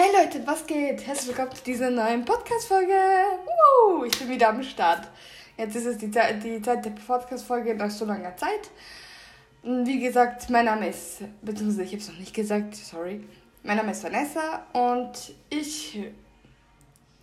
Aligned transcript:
Hey 0.00 0.10
Leute, 0.16 0.46
was 0.46 0.64
geht? 0.64 1.04
Herzlich 1.04 1.36
willkommen 1.36 1.56
zu 1.56 1.64
dieser 1.64 1.90
neuen 1.90 2.24
Podcast-Folge. 2.24 2.94
Uh, 2.94 4.04
ich 4.04 4.16
bin 4.16 4.28
wieder 4.28 4.50
am 4.50 4.62
Start. 4.62 5.08
Jetzt 5.56 5.74
ist 5.74 5.86
es 5.86 5.98
die, 5.98 6.08
Zeit, 6.08 6.40
die 6.44 6.62
Zeit 6.62 6.84
der 6.84 6.90
Podcast-Folge 6.90 7.74
nach 7.74 7.90
so 7.90 8.04
langer 8.04 8.36
Zeit. 8.36 8.70
Wie 9.64 9.98
gesagt, 9.98 10.50
mein 10.50 10.66
Name 10.66 10.90
ist, 10.90 11.22
beziehungsweise 11.42 11.82
ich 11.82 11.90
habe 11.94 12.02
es 12.02 12.08
noch 12.10 12.18
nicht 12.18 12.32
gesagt, 12.32 12.76
sorry. 12.76 13.24
Mein 13.64 13.78
Name 13.78 13.90
ist 13.90 14.04
Vanessa 14.04 14.66
und 14.72 15.34
ich, 15.50 15.98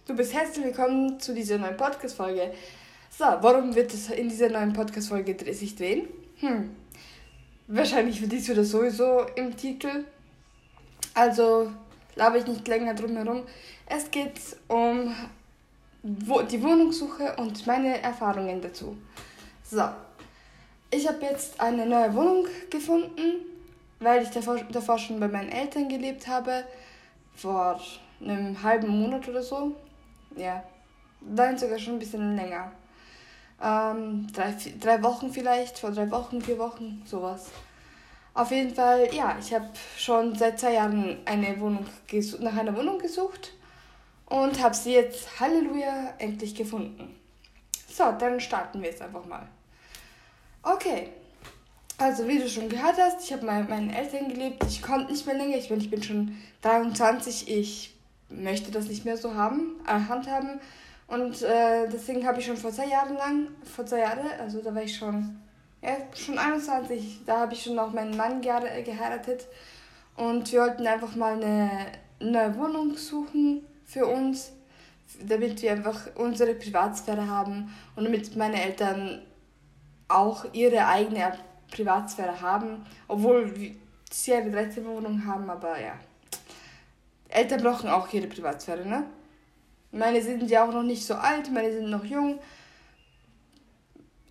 du 0.06 0.14
bist 0.14 0.34
herzlich 0.34 0.66
willkommen 0.66 1.18
zu 1.18 1.34
dieser 1.34 1.58
neuen 1.58 1.78
Podcast-Folge. 1.78 2.52
So, 3.10 3.24
warum 3.24 3.74
wird 3.74 3.94
es 3.94 4.10
in 4.10 4.28
dieser 4.28 4.50
neuen 4.50 4.74
Podcast-Folge 4.74 5.54
sich 5.54 5.78
drehen? 5.78 6.10
Hm, 6.42 6.76
wahrscheinlich 7.68 8.20
für 8.20 8.28
dich 8.28 8.52
oder 8.52 8.66
sowieso 8.66 9.22
im 9.38 9.56
Titel. 9.56 10.04
Also, 11.14 11.72
laber 12.16 12.38
ich 12.38 12.48
nicht 12.48 12.68
länger 12.68 12.94
drum 12.94 13.16
herum. 13.16 13.44
Es 13.86 14.10
geht 14.12 14.40
um 14.68 15.14
die 16.04 16.62
Wohnungssuche 16.62 17.36
und 17.38 17.66
meine 17.66 18.02
Erfahrungen 18.02 18.62
dazu. 18.62 18.98
So, 19.64 19.84
ich 20.92 21.08
habe 21.08 21.22
jetzt 21.26 21.60
eine 21.60 21.86
neue 21.86 22.14
Wohnung 22.14 22.48
gefunden, 22.70 23.46
weil 24.00 24.24
ich 24.24 24.30
davor, 24.30 24.58
davor 24.72 25.00
schon 25.00 25.20
bei 25.20 25.28
meinen 25.28 25.50
Eltern 25.50 25.90
gelebt 25.90 26.28
habe, 26.28 26.64
vor 27.36 27.80
einem 28.22 28.62
halben 28.62 28.88
Monat 28.88 29.28
oder 29.28 29.42
so. 29.42 29.76
Ja, 30.36 30.64
nein, 31.22 31.58
sogar 31.58 31.80
schon 31.80 31.94
ein 31.94 32.00
bisschen 32.00 32.36
länger. 32.36 32.72
Ähm, 33.62 34.28
drei, 34.34 34.54
drei 34.80 35.02
Wochen 35.02 35.32
vielleicht, 35.32 35.80
vor 35.80 35.92
drei 35.92 36.10
Wochen, 36.12 36.42
vier 36.42 36.60
Wochen, 36.60 37.02
sowas. 37.06 37.50
Auf 38.36 38.52
jeden 38.52 38.76
Fall, 38.76 39.08
ja, 39.14 39.38
ich 39.40 39.54
habe 39.54 39.70
schon 39.98 40.36
seit 40.36 40.60
zwei 40.60 40.74
Jahren 40.74 41.20
eine 41.24 41.58
Wohnung 41.58 41.86
nach 42.40 42.58
einer 42.58 42.76
Wohnung 42.76 43.00
gesucht 43.00 43.54
und 44.26 44.62
habe 44.62 44.76
sie 44.76 44.92
jetzt, 44.92 45.40
Halleluja, 45.40 46.16
endlich 46.18 46.54
gefunden. 46.54 47.16
So, 47.90 48.12
dann 48.20 48.42
starten 48.42 48.82
wir 48.82 48.90
jetzt 48.90 49.02
einfach 49.02 49.26
mal. 49.26 49.48
Okay, 50.64 51.12
also 51.98 52.28
wie 52.28 52.40
du 52.40 52.50
schon 52.50 52.68
gehört 52.68 52.98
hast, 52.98 53.24
ich 53.24 53.32
habe 53.32 53.46
bei 53.46 53.64
meinen 53.64 53.90
Eltern 53.90 54.28
gelebt, 54.28 54.66
ich 54.68 54.82
konnte 54.82 55.14
nicht 55.14 55.26
mehr 55.26 55.36
länger, 55.36 55.56
ich 55.56 55.70
bin, 55.70 55.80
ich 55.80 55.90
bin 55.90 56.04
schon 56.04 56.38
23, 56.62 57.48
ich 57.48 57.96
möchte 58.28 58.70
das 58.70 58.90
nicht 58.90 59.06
mehr 59.06 59.16
so 59.16 59.34
haben, 59.34 59.80
äh, 59.88 59.92
handhaben 59.92 60.60
und 61.08 61.42
äh, 61.42 61.88
deswegen 61.88 62.28
habe 62.28 62.42
ich 62.42 62.48
schon 62.48 62.58
vor 62.58 62.74
zwei 62.74 62.88
Jahren 62.88 63.16
lang, 63.16 63.48
vor 63.64 63.86
zwei 63.86 64.00
Jahren, 64.00 64.28
also 64.42 64.62
da 64.62 64.76
war 64.76 64.84
ich 64.84 64.98
schon 64.98 65.40
ja, 65.86 65.98
schon 66.16 66.38
21, 66.38 67.22
da 67.26 67.42
habe 67.42 67.54
ich 67.54 67.64
schon 67.64 67.76
noch 67.76 67.94
meinen 67.94 68.18
Mann 68.18 68.42
geheiratet. 68.42 69.46
Und 70.16 70.52
wir 70.52 70.62
wollten 70.62 70.88
einfach 70.88 71.16
mal 71.16 71.34
eine 71.34 71.70
neue 72.20 72.58
Wohnung 72.58 72.98
suchen 72.98 73.66
für 73.86 74.08
uns, 74.08 74.52
damit 75.28 75.62
wir 75.62 75.74
einfach 75.74 76.08
unsere 76.16 76.56
Privatsphäre 76.56 77.28
haben 77.28 77.74
und 77.96 78.06
damit 78.06 78.36
meine 78.36 78.62
Eltern 78.64 79.22
auch 80.08 80.46
ihre 80.54 80.88
eigene 80.88 81.34
Privatsphäre 81.70 82.42
haben, 82.42 82.86
obwohl 83.08 83.54
sie 84.10 84.34
eine 84.34 84.52
13 84.52 84.86
Wohnung 84.86 85.26
haben, 85.26 85.50
aber 85.50 85.80
ja. 85.80 85.94
Eltern 87.30 87.62
brauchen 87.62 87.90
auch 87.90 88.12
ihre 88.14 88.28
Privatsphäre, 88.28 88.86
ne? 88.86 89.04
Meine 89.92 90.22
sind 90.22 90.50
ja 90.50 90.66
auch 90.66 90.74
noch 90.74 90.84
nicht 90.84 91.06
so 91.06 91.16
alt, 91.16 91.52
meine 91.52 91.72
sind 91.72 91.90
noch 91.90 92.04
jung 92.04 92.40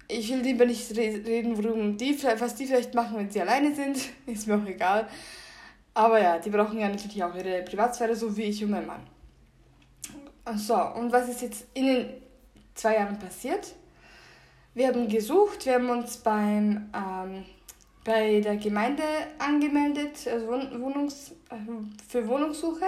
ich 0.09 0.31
will 0.31 0.41
lieber 0.41 0.67
nicht 0.67 0.95
reden, 0.97 1.57
worum 1.57 1.97
die, 1.97 2.17
was 2.39 2.55
die 2.55 2.67
vielleicht 2.67 2.95
machen, 2.95 3.17
wenn 3.17 3.31
sie 3.31 3.41
alleine 3.41 3.75
sind. 3.75 3.99
Ist 4.27 4.47
mir 4.47 4.57
auch 4.57 4.67
egal. 4.67 5.09
Aber 5.95 6.21
ja, 6.21 6.39
die 6.39 6.51
brauchen 6.51 6.79
ja 6.79 6.89
natürlich 6.89 7.23
auch 7.23 7.35
ihre 7.35 7.63
Privatsphäre, 7.63 8.17
so 8.17 8.37
wie 8.37 8.43
ich 8.43 8.63
und 8.65 8.71
mein 8.71 8.87
Mann. 8.87 9.03
So, 10.57 10.75
und 10.75 11.11
was 11.11 11.29
ist 11.29 11.41
jetzt 11.41 11.67
in 11.73 11.87
den 11.87 12.07
zwei 12.75 12.97
Jahren 12.97 13.19
passiert? 13.19 13.75
Wir 14.75 14.89
haben 14.89 15.09
gesucht, 15.09 15.65
wir 15.65 15.75
haben 15.75 15.89
uns 15.89 16.19
beim, 16.19 16.91
ähm, 16.93 17.45
bei 18.05 18.41
der 18.41 18.57
Gemeinde 18.57 19.05
angemeldet, 19.39 20.27
also 20.31 20.49
Wohnungs, 20.49 21.31
äh, 21.49 21.55
für 22.09 22.29
Wohnungssuche. 22.29 22.85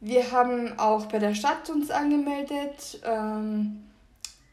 Wir 0.00 0.32
haben 0.32 0.76
auch 0.78 1.06
bei 1.06 1.18
der 1.18 1.34
Stadt 1.34 1.70
uns 1.70 1.90
angemeldet. 1.90 3.00
Ähm, 3.04 3.85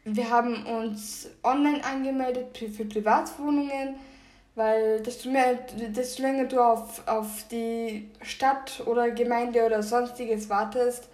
wir 0.04 0.30
haben 0.30 0.66
uns 0.66 1.28
online 1.42 1.82
angemeldet 1.84 2.56
für 2.56 2.84
Privatwohnungen, 2.84 3.96
weil 4.54 5.00
desto, 5.00 5.30
mehr, 5.30 5.54
desto 5.88 6.22
länger 6.22 6.44
du 6.44 6.60
auf, 6.60 7.06
auf 7.08 7.48
die 7.50 8.10
Stadt 8.22 8.82
oder 8.86 9.10
Gemeinde 9.10 9.64
oder 9.64 9.82
sonstiges 9.82 10.48
wartest, 10.48 11.08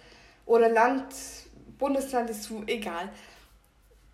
oder 0.45 0.69
Land, 0.69 1.05
Bundesland 1.79 2.29
ist 2.29 2.43
so 2.43 2.63
egal, 2.67 3.09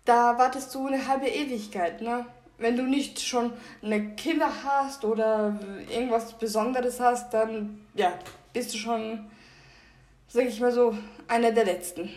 da 0.04 0.38
wartest 0.38 0.74
du 0.74 0.86
eine 0.86 1.06
halbe 1.06 1.26
Ewigkeit, 1.26 2.00
ne? 2.00 2.24
Wenn 2.58 2.76
du 2.76 2.82
nicht 2.82 3.20
schon 3.20 3.52
eine 3.82 4.14
Kinder 4.16 4.50
hast 4.64 5.04
oder 5.04 5.58
irgendwas 5.90 6.32
Besonderes 6.32 6.98
hast, 6.98 7.32
dann 7.32 7.86
ja, 7.94 8.12
bist 8.52 8.74
du 8.74 8.78
schon, 8.78 9.30
sag 10.26 10.46
ich 10.46 10.58
mal 10.58 10.72
so, 10.72 10.96
einer 11.28 11.52
der 11.52 11.66
Letzten. 11.66 12.10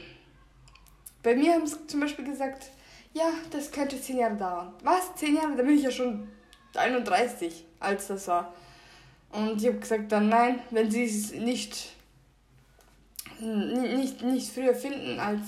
Bei 1.23 1.35
mir 1.35 1.53
haben 1.53 1.67
sie 1.67 1.87
zum 1.87 1.99
Beispiel 1.99 2.25
gesagt, 2.25 2.71
ja, 3.13 3.29
das 3.51 3.71
könnte 3.71 4.01
zehn 4.01 4.17
Jahre 4.17 4.35
dauern. 4.35 4.73
Was? 4.83 5.15
Zehn 5.15 5.35
Jahre? 5.35 5.55
Da 5.55 5.63
bin 5.63 5.77
ich 5.77 5.83
ja 5.83 5.91
schon 5.91 6.27
31, 6.75 7.65
als 7.79 8.07
das 8.07 8.27
war. 8.27 8.53
Und 9.31 9.61
ich 9.61 9.67
habe 9.67 9.79
gesagt, 9.79 10.11
dann 10.11 10.29
nein, 10.29 10.59
wenn 10.71 10.89
sie 10.89 11.03
es 11.03 11.31
nicht, 11.33 11.93
nicht, 13.39 14.21
nicht 14.21 14.51
früher 14.51 14.75
finden 14.75 15.19
als 15.19 15.41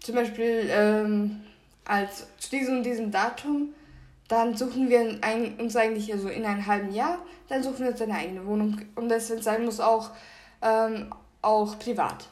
zum 0.00 0.14
Beispiel 0.14 0.68
ähm, 0.70 1.44
als 1.84 2.26
zu 2.38 2.50
diesem, 2.50 2.82
diesem 2.82 3.10
Datum, 3.10 3.74
dann 4.28 4.56
suchen 4.56 4.88
wir 4.88 5.18
ein, 5.20 5.58
uns 5.58 5.76
eigentlich 5.76 6.12
also 6.12 6.28
in 6.28 6.44
einem 6.44 6.66
halben 6.66 6.92
Jahr, 6.92 7.18
dann 7.48 7.62
suchen 7.62 7.80
wir 7.80 7.88
uns 7.88 8.00
eine 8.00 8.14
eigene 8.14 8.46
Wohnung. 8.46 8.80
Und 8.94 9.08
das, 9.08 9.28
sein 9.28 9.64
muss, 9.64 9.80
auch, 9.80 10.10
ähm, 10.62 11.12
auch 11.42 11.78
privat. 11.78 12.28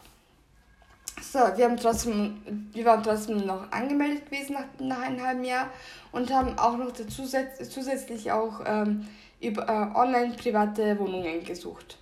So, 1.23 1.39
wir 1.39 1.67
haben 1.67 1.77
trotzdem, 1.77 2.43
wir 2.73 2.85
waren 2.85 3.03
trotzdem 3.03 3.47
noch 3.47 3.71
angemeldet 3.71 4.27
gewesen 4.29 4.55
nach, 4.55 4.65
nach 4.81 5.03
einem 5.03 5.25
halben 5.25 5.45
Jahr 5.45 5.71
und 6.11 6.33
haben 6.33 6.59
auch 6.59 6.77
noch 6.77 6.93
zusätzlich, 6.93 7.71
zusätzlich 7.71 8.33
auch 8.33 8.61
ähm, 8.67 9.07
über 9.41 9.69
äh, 9.69 9.97
online 9.97 10.35
private 10.35 10.99
Wohnungen 10.99 11.45
gesucht. 11.45 11.99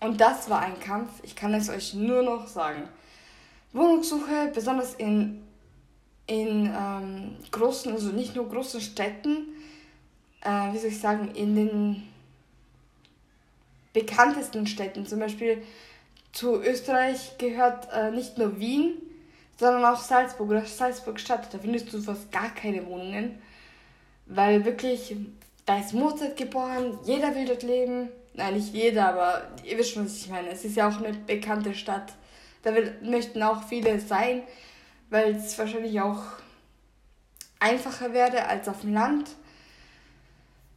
Und 0.00 0.20
das 0.20 0.50
war 0.50 0.60
ein 0.60 0.78
Kampf, 0.80 1.10
ich 1.22 1.36
kann 1.36 1.54
es 1.54 1.70
euch 1.70 1.94
nur 1.94 2.22
noch 2.22 2.48
sagen. 2.48 2.88
Wohnungssuche, 3.72 4.50
besonders 4.52 4.94
in, 4.94 5.42
in 6.26 6.66
ähm, 6.66 7.36
großen, 7.52 7.92
also 7.92 8.08
nicht 8.08 8.34
nur 8.34 8.48
großen 8.48 8.80
Städten, 8.80 9.46
äh, 10.40 10.72
wie 10.72 10.78
soll 10.78 10.88
ich 10.88 11.00
sagen, 11.00 11.30
in 11.36 11.54
den 11.54 12.08
bekanntesten 13.92 14.66
Städten, 14.66 15.06
zum 15.06 15.20
Beispiel 15.20 15.62
zu 16.32 16.62
Österreich 16.62 17.36
gehört 17.38 17.88
äh, 17.92 18.10
nicht 18.10 18.38
nur 18.38 18.58
Wien, 18.58 18.94
sondern 19.58 19.84
auch 19.84 20.00
Salzburg 20.00 20.50
oder 20.50 20.64
Salzburg-Stadt. 20.64 21.52
Da 21.52 21.58
findest 21.58 21.92
du 21.92 22.00
fast 22.00 22.32
gar 22.32 22.50
keine 22.54 22.86
Wohnungen, 22.86 23.40
weil 24.26 24.64
wirklich, 24.64 25.14
da 25.66 25.78
ist 25.78 25.92
Mozart 25.92 26.36
geboren, 26.36 26.98
jeder 27.04 27.34
will 27.34 27.46
dort 27.46 27.62
leben. 27.62 28.08
Nein, 28.34 28.54
nicht 28.54 28.72
jeder, 28.72 29.08
aber 29.10 29.42
ihr 29.62 29.76
wisst 29.76 29.92
schon, 29.92 30.06
was 30.06 30.16
ich 30.16 30.28
meine. 30.28 30.48
Es 30.48 30.64
ist 30.64 30.76
ja 30.76 30.88
auch 30.88 30.96
eine 30.96 31.12
bekannte 31.12 31.74
Stadt. 31.74 32.14
Da 32.62 32.74
will, 32.74 32.96
möchten 33.02 33.42
auch 33.42 33.62
viele 33.64 34.00
sein, 34.00 34.42
weil 35.10 35.36
es 35.36 35.58
wahrscheinlich 35.58 36.00
auch 36.00 36.22
einfacher 37.60 38.12
wäre 38.14 38.46
als 38.46 38.68
auf 38.68 38.80
dem 38.80 38.94
Land. 38.94 39.28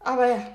Aber 0.01 0.27
ja, 0.27 0.47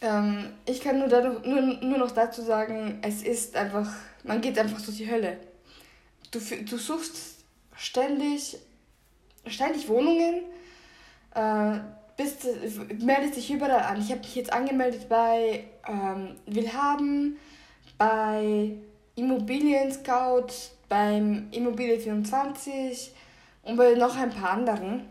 ähm, 0.00 0.50
ich 0.66 0.80
kann 0.80 0.98
nur, 0.98 1.08
dadurch, 1.08 1.44
nur, 1.44 1.60
nur 1.60 1.98
noch 1.98 2.10
dazu 2.10 2.42
sagen, 2.42 2.98
es 3.02 3.22
ist 3.22 3.56
einfach, 3.56 3.88
man 4.24 4.40
geht 4.40 4.58
einfach 4.58 4.80
durch 4.80 4.96
die 4.96 5.10
Hölle. 5.10 5.38
Du, 6.30 6.38
du 6.38 6.76
suchst 6.76 7.44
ständig, 7.76 8.58
ständig 9.46 9.88
Wohnungen, 9.88 10.42
äh, 11.34 11.78
bist, 12.16 12.46
meldest 13.00 13.36
dich 13.36 13.50
überall 13.50 13.80
an. 13.80 14.00
Ich 14.00 14.10
habe 14.10 14.20
mich 14.20 14.34
jetzt 14.34 14.52
angemeldet 14.52 15.08
bei 15.08 15.64
ähm, 15.88 16.36
Willhaben, 16.46 17.38
bei 17.96 18.72
Immobilien 19.16 19.90
Scout, 19.92 20.48
beim 20.88 21.48
Immobilie 21.50 21.98
24 21.98 23.12
und 23.62 23.76
bei 23.76 23.94
noch 23.94 24.16
ein 24.16 24.30
paar 24.30 24.50
anderen. 24.50 25.06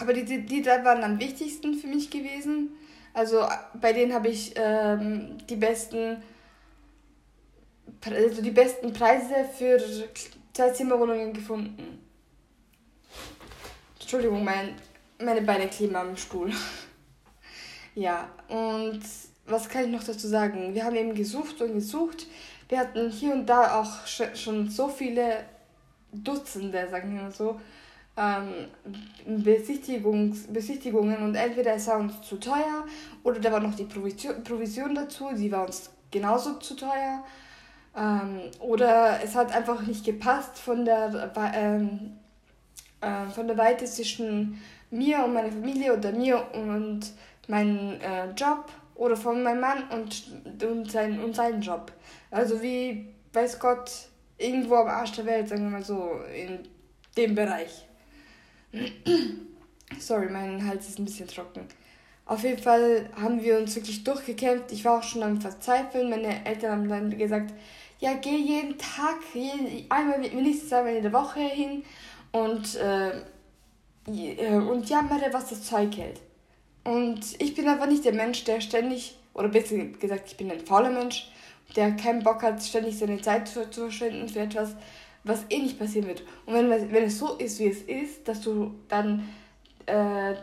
Aber 0.00 0.12
die, 0.12 0.24
die, 0.24 0.62
drei 0.62 0.84
waren 0.84 1.02
am 1.02 1.18
wichtigsten 1.18 1.74
für 1.74 1.88
mich 1.88 2.10
gewesen. 2.10 2.70
Also 3.18 3.44
bei 3.74 3.92
denen 3.92 4.14
habe 4.14 4.28
ich 4.28 4.52
ähm, 4.54 5.38
die 5.48 5.56
besten 5.56 6.22
also 8.04 8.42
die 8.42 8.52
besten 8.52 8.92
Preise 8.92 9.34
für 9.56 9.76
zwei 10.52 10.70
Zimmerwohnungen 10.70 11.32
gefunden. 11.32 11.98
Entschuldigung, 14.00 14.44
mein, 14.44 14.76
meine 15.18 15.42
Beine 15.42 15.66
kleben 15.66 15.96
am 15.96 16.16
Stuhl. 16.16 16.52
ja, 17.96 18.28
und 18.46 19.00
was 19.46 19.68
kann 19.68 19.86
ich 19.86 19.90
noch 19.90 20.04
dazu 20.04 20.28
sagen? 20.28 20.72
Wir 20.72 20.84
haben 20.84 20.94
eben 20.94 21.14
gesucht 21.16 21.60
und 21.60 21.74
gesucht. 21.74 22.28
Wir 22.68 22.78
hatten 22.78 23.10
hier 23.10 23.32
und 23.32 23.46
da 23.46 23.80
auch 23.80 24.06
schon 24.06 24.70
so 24.70 24.88
viele 24.88 25.44
Dutzende, 26.12 26.88
sagen 26.88 27.16
wir 27.16 27.22
mal 27.22 27.32
so, 27.32 27.60
ähm, 28.18 29.42
Besichtigungs 29.44 30.46
Besichtigungen 30.48 31.22
und 31.22 31.34
entweder 31.34 31.74
es 31.74 31.86
war 31.86 31.98
uns 31.98 32.20
zu 32.22 32.36
teuer 32.36 32.84
oder 33.22 33.38
da 33.38 33.52
war 33.52 33.60
noch 33.60 33.74
die 33.74 33.84
Provision, 33.84 34.42
Provision 34.42 34.94
dazu, 34.94 35.28
die 35.36 35.52
war 35.52 35.66
uns 35.66 35.90
genauso 36.10 36.54
zu 36.54 36.74
teuer. 36.74 37.24
Ähm, 37.96 38.40
oder 38.60 39.20
es 39.22 39.34
hat 39.34 39.54
einfach 39.54 39.86
nicht 39.86 40.04
gepasst 40.04 40.58
von 40.58 40.84
der, 40.84 41.32
ähm, 41.54 42.18
äh, 43.00 43.26
von 43.30 43.46
der 43.46 43.56
Weite 43.56 43.84
zwischen 43.84 44.60
mir 44.90 45.24
und 45.24 45.34
meiner 45.34 45.52
Familie 45.52 45.96
oder 45.96 46.12
mir 46.12 46.42
und 46.54 47.00
meinem 47.46 48.00
äh, 48.00 48.30
Job 48.36 48.70
oder 48.94 49.16
von 49.16 49.42
meinem 49.42 49.60
Mann 49.60 49.84
und, 49.90 50.24
und, 50.62 50.90
sein, 50.90 51.22
und 51.22 51.34
seinen 51.34 51.60
Job. 51.60 51.92
Also 52.30 52.60
wie, 52.62 53.08
weiß 53.32 53.58
Gott, 53.58 53.90
irgendwo 54.36 54.76
am 54.76 54.88
Arsch 54.88 55.12
der 55.12 55.26
Welt, 55.26 55.48
sagen 55.48 55.64
wir 55.64 55.70
mal 55.70 55.84
so, 55.84 56.20
in 56.34 56.60
dem 57.16 57.34
Bereich. 57.34 57.87
Sorry, 59.98 60.28
mein 60.28 60.66
Hals 60.66 60.88
ist 60.88 60.98
ein 60.98 61.04
bisschen 61.04 61.28
trocken. 61.28 61.66
Auf 62.26 62.42
jeden 62.42 62.62
Fall 62.62 63.08
haben 63.18 63.42
wir 63.42 63.58
uns 63.58 63.74
wirklich 63.74 64.04
durchgekämpft. 64.04 64.70
Ich 64.72 64.84
war 64.84 64.98
auch 64.98 65.02
schon 65.02 65.22
am 65.22 65.40
Verzweifeln. 65.40 66.10
Meine 66.10 66.44
Eltern 66.44 66.72
haben 66.72 66.88
dann 66.88 67.18
gesagt, 67.18 67.54
ja, 68.00 68.14
geh 68.14 68.36
jeden 68.36 68.76
Tag, 68.78 69.16
jeden, 69.32 69.90
einmal, 69.90 70.18
mindestens 70.18 70.72
einmal 70.72 70.94
in 70.96 71.02
der 71.02 71.12
Woche 71.12 71.40
hin 71.40 71.82
und, 72.32 72.76
äh, 72.76 73.22
äh, 74.06 74.56
und 74.56 74.88
jammere, 74.88 75.32
was 75.32 75.48
das 75.48 75.64
Zeug 75.64 75.96
hält. 75.96 76.20
Und 76.84 77.20
ich 77.40 77.54
bin 77.54 77.66
einfach 77.66 77.88
nicht 77.88 78.04
der 78.04 78.12
Mensch, 78.12 78.44
der 78.44 78.60
ständig, 78.60 79.16
oder 79.34 79.48
besser 79.48 79.76
gesagt, 79.76 80.28
ich 80.28 80.36
bin 80.36 80.50
ein 80.50 80.60
fauler 80.60 80.90
Mensch, 80.90 81.30
der 81.76 81.92
keinen 81.92 82.22
Bock 82.22 82.42
hat, 82.42 82.62
ständig 82.62 82.98
seine 82.98 83.20
Zeit 83.20 83.48
zu, 83.48 83.68
zu 83.70 83.82
verschwenden 83.82 84.28
für 84.28 84.40
etwas, 84.40 84.74
was 85.28 85.44
eh 85.50 85.58
nicht 85.58 85.78
passieren 85.78 86.08
wird. 86.08 86.22
Und 86.46 86.54
wenn, 86.54 86.70
wenn 86.70 87.04
es 87.04 87.18
so 87.18 87.34
ist, 87.36 87.60
wie 87.60 87.68
es 87.68 87.82
ist, 87.82 88.26
dass 88.26 88.40
du 88.40 88.74
dann 88.88 89.28
äh, 89.86 90.34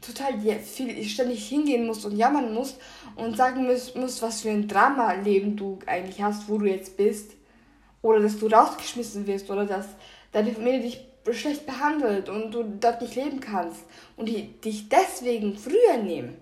total 0.00 0.38
viel 0.60 1.02
ständig 1.04 1.48
hingehen 1.48 1.86
musst 1.86 2.04
und 2.04 2.16
jammern 2.16 2.54
musst 2.54 2.78
und 3.16 3.36
sagen 3.36 3.66
musst, 3.66 3.96
musst, 3.96 4.22
was 4.22 4.42
für 4.42 4.50
ein 4.50 4.68
Drama-Leben 4.68 5.56
du 5.56 5.78
eigentlich 5.86 6.22
hast, 6.22 6.48
wo 6.48 6.58
du 6.58 6.66
jetzt 6.66 6.96
bist, 6.96 7.32
oder 8.02 8.20
dass 8.20 8.38
du 8.38 8.46
rausgeschmissen 8.46 9.26
wirst, 9.26 9.50
oder 9.50 9.66
dass 9.66 9.88
deine 10.32 10.52
Familie 10.52 10.80
dich 10.80 11.06
schlecht 11.32 11.66
behandelt 11.66 12.28
und 12.28 12.50
du 12.52 12.64
dort 12.80 13.02
nicht 13.02 13.14
leben 13.14 13.40
kannst 13.40 13.84
und 14.16 14.28
die 14.28 14.58
dich 14.60 14.88
deswegen 14.88 15.56
früher 15.56 15.98
nehmen 16.02 16.36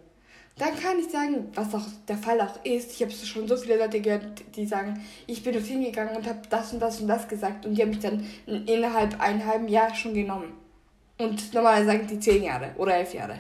dann 0.59 0.79
kann 0.79 0.99
ich 0.99 1.09
sagen, 1.09 1.49
was 1.55 1.75
auch 1.75 1.87
der 2.07 2.19
Fall 2.19 2.41
auch 2.41 2.65
ist, 2.65 2.93
ich 2.93 3.03
habe 3.03 3.13
schon 3.13 3.47
so 3.47 3.57
viele 3.57 3.79
Leute 3.79 4.01
gehört, 4.01 4.43
die 4.57 4.67
sagen, 4.67 5.01
ich 5.27 5.43
bin 5.43 5.53
dorthin 5.53 5.83
gegangen 5.83 6.17
und 6.17 6.27
habe 6.27 6.41
das 6.51 6.73
und 6.73 6.81
das 6.81 7.01
und 7.01 7.09
das 7.09 7.29
gesagt 7.29 7.65
und 7.65 7.75
die 7.75 7.83
haben 7.83 7.91
mich 7.91 8.01
dann 8.01 8.27
innerhalb 8.47 9.21
ein 9.21 9.45
halben 9.47 9.69
Jahr 9.69 9.95
schon 9.95 10.15
genommen. 10.15 10.53
Und 11.19 11.53
normalerweise 11.53 11.87
sagen 11.87 12.07
die 12.09 12.21
zehn 12.21 12.45
Jahre 12.45 12.73
oder 12.77 12.97
elf 12.97 13.13
Jahre. 13.15 13.39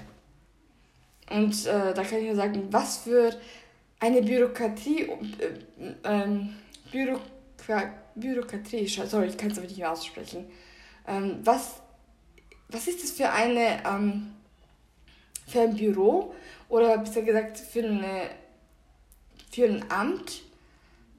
Und 1.31 1.67
äh, 1.67 1.95
da 1.95 2.03
kann 2.03 2.19
ich 2.19 2.27
nur 2.27 2.37
sagen, 2.37 2.69
was 2.71 2.99
für 2.99 3.31
eine 4.01 4.23
Bürokratie, 4.23 5.03
äh, 5.03 5.95
ähm, 6.05 6.55
Bürokra 6.91 7.93
Bürokratie, 8.15 8.87
sorry, 8.89 9.27
ich 9.27 9.37
kann 9.37 9.51
es 9.51 9.59
aber 9.59 9.67
nicht 9.67 9.79
mehr 9.79 9.93
aussprechen. 9.93 10.47
Ähm, 11.07 11.39
was, 11.45 11.81
was 12.69 12.89
ist 12.89 13.03
das 13.03 13.13
für 13.13 13.31
eine, 13.31 13.83
ähm, 13.87 14.35
für 15.47 15.61
ein 15.61 15.77
Büro, 15.77 16.35
oder 16.69 16.99
besser 16.99 17.23
gesagt 17.23 17.59
für, 17.59 17.85
eine, 17.85 18.31
für 19.51 19.65
ein 19.65 19.85
Amt, 19.91 20.43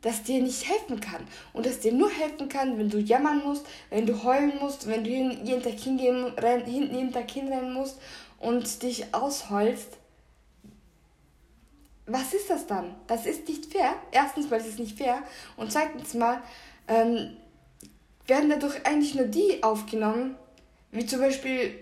das 0.01 0.23
dir 0.23 0.41
nicht 0.41 0.67
helfen 0.67 0.99
kann. 0.99 1.27
Und 1.53 1.65
das 1.65 1.79
dir 1.79 1.91
nur 1.91 2.09
helfen 2.09 2.47
kann, 2.47 2.77
wenn 2.77 2.89
du 2.89 2.99
jammern 2.99 3.43
musst, 3.43 3.65
wenn 3.89 4.05
du 4.05 4.23
heulen 4.23 4.53
musst, 4.59 4.87
wenn 4.87 5.03
du 5.03 5.09
jeden 5.09 5.61
Tag 5.61 5.79
hingehen, 5.79 6.25
renn, 6.37 6.63
hinten 6.65 6.95
jeden 6.95 7.11
Tag 7.11 7.29
hinrennen 7.29 7.73
musst 7.73 7.99
und 8.39 8.81
dich 8.83 9.13
ausheulst. 9.13 9.97
Was 12.05 12.33
ist 12.33 12.49
das 12.49 12.65
dann? 12.65 12.95
Das 13.07 13.25
ist 13.25 13.47
nicht 13.47 13.65
fair. 13.71 13.93
Erstens 14.11 14.51
es 14.51 14.67
ist 14.67 14.79
nicht 14.79 14.97
fair. 14.97 15.21
Und 15.57 15.71
zweitens 15.71 16.13
mal 16.13 16.41
ähm, 16.87 17.37
werden 18.25 18.49
dadurch 18.49 18.85
eigentlich 18.85 19.15
nur 19.15 19.27
die 19.27 19.61
aufgenommen, 19.61 20.35
wie 20.91 21.05
zum 21.05 21.19
Beispiel 21.19 21.75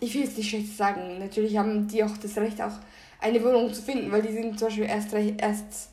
ich 0.00 0.14
will 0.14 0.24
es 0.24 0.36
nicht 0.36 0.48
schlecht 0.48 0.76
sagen, 0.76 1.18
natürlich 1.18 1.56
haben 1.56 1.86
die 1.86 2.02
auch 2.02 2.16
das 2.16 2.36
Recht, 2.36 2.60
auch 2.60 2.72
eine 3.20 3.42
Wohnung 3.44 3.72
zu 3.72 3.82
finden, 3.82 4.10
weil 4.10 4.22
die 4.22 4.32
sind 4.32 4.58
zum 4.58 4.68
Beispiel 4.68 4.84
erst, 4.84 5.12
erst 5.12 5.90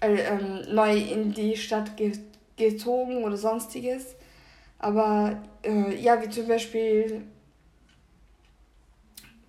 äh, 0.00 0.14
ähm, 0.14 0.74
neu 0.74 0.96
in 0.96 1.32
die 1.32 1.56
Stadt 1.56 1.96
ge 1.96 2.12
gezogen 2.56 3.24
oder 3.24 3.36
sonstiges. 3.36 4.14
Aber 4.78 5.42
äh, 5.64 6.00
ja, 6.00 6.22
wie 6.22 6.28
zum 6.28 6.46
Beispiel. 6.46 7.22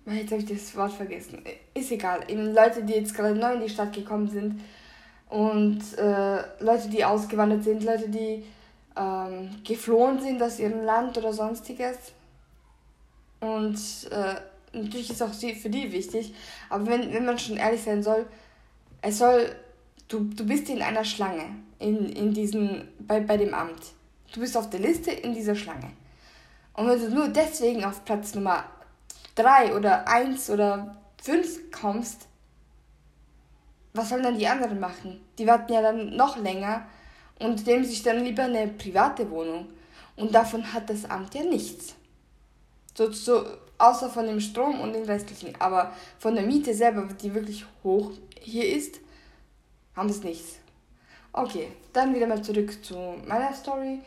Jetzt 0.06 0.30
habe 0.30 0.42
ich 0.42 0.48
das 0.48 0.76
Wort 0.76 0.92
vergessen. 0.92 1.42
Ist 1.74 1.90
egal. 1.90 2.20
Eben 2.28 2.54
Leute, 2.54 2.84
die 2.84 2.94
jetzt 2.94 3.14
gerade 3.14 3.34
neu 3.34 3.54
in 3.54 3.62
die 3.62 3.68
Stadt 3.68 3.92
gekommen 3.92 4.28
sind 4.28 4.60
und 5.28 5.80
äh, 5.98 6.36
Leute, 6.60 6.88
die 6.88 7.04
ausgewandert 7.04 7.64
sind, 7.64 7.82
Leute, 7.82 8.08
die 8.08 8.44
ähm, 8.96 9.50
geflohen 9.64 10.20
sind 10.20 10.40
aus 10.42 10.60
ihrem 10.60 10.84
Land 10.84 11.18
oder 11.18 11.32
sonstiges 11.32 12.12
und 13.40 13.78
äh, 14.10 14.34
natürlich 14.72 15.10
ist 15.10 15.22
auch 15.22 15.32
für 15.32 15.70
die 15.70 15.92
wichtig. 15.92 16.34
Aber 16.68 16.86
wenn, 16.86 17.12
wenn 17.12 17.24
man 17.24 17.38
schon 17.38 17.56
ehrlich 17.56 17.82
sein 17.82 18.02
soll, 18.02 18.26
es 19.02 19.18
soll, 19.18 19.54
du, 20.08 20.24
du 20.24 20.46
bist 20.46 20.68
in 20.68 20.82
einer 20.82 21.04
Schlange 21.04 21.44
in, 21.78 22.08
in 22.10 22.32
diesen, 22.32 22.88
bei, 23.00 23.20
bei 23.20 23.36
dem 23.36 23.54
Amt. 23.54 23.92
Du 24.32 24.40
bist 24.40 24.56
auf 24.56 24.70
der 24.70 24.80
Liste 24.80 25.10
in 25.10 25.34
dieser 25.34 25.54
Schlange. 25.54 25.92
Und 26.74 26.88
wenn 26.88 27.00
du 27.00 27.10
nur 27.10 27.28
deswegen 27.28 27.84
auf 27.84 28.04
Platz 28.04 28.34
Nummer 28.34 28.64
3 29.36 29.74
oder 29.74 30.08
1 30.08 30.50
oder 30.50 30.96
5 31.22 31.70
kommst, 31.70 32.28
was 33.94 34.10
sollen 34.10 34.22
dann 34.22 34.38
die 34.38 34.46
anderen 34.46 34.78
machen? 34.78 35.20
Die 35.38 35.46
warten 35.46 35.72
ja 35.72 35.80
dann 35.80 36.16
noch 36.16 36.36
länger 36.36 36.86
und 37.38 37.66
nehmen 37.66 37.84
sich 37.84 38.02
dann 38.02 38.24
lieber 38.24 38.44
eine 38.44 38.68
private 38.68 39.30
Wohnung. 39.30 39.68
Und 40.16 40.34
davon 40.34 40.72
hat 40.72 40.90
das 40.90 41.08
Amt 41.08 41.34
ja 41.34 41.44
nichts. 41.44 41.94
So, 42.96 43.12
so, 43.12 43.44
außer 43.76 44.08
von 44.08 44.26
dem 44.26 44.40
Strom 44.40 44.80
und 44.80 44.94
den 44.94 45.04
restlichen. 45.04 45.54
Aber 45.58 45.92
von 46.18 46.34
der 46.34 46.44
Miete 46.44 46.72
selber, 46.72 47.06
die 47.20 47.34
wirklich 47.34 47.66
hoch 47.84 48.12
hier 48.40 48.74
ist, 48.74 49.00
haben 49.94 50.08
es 50.08 50.22
nichts. 50.22 50.56
Okay, 51.32 51.68
dann 51.92 52.14
wieder 52.14 52.26
mal 52.26 52.42
zurück 52.42 52.82
zu 52.82 52.96
meiner 53.26 53.52
Story. 53.52 53.98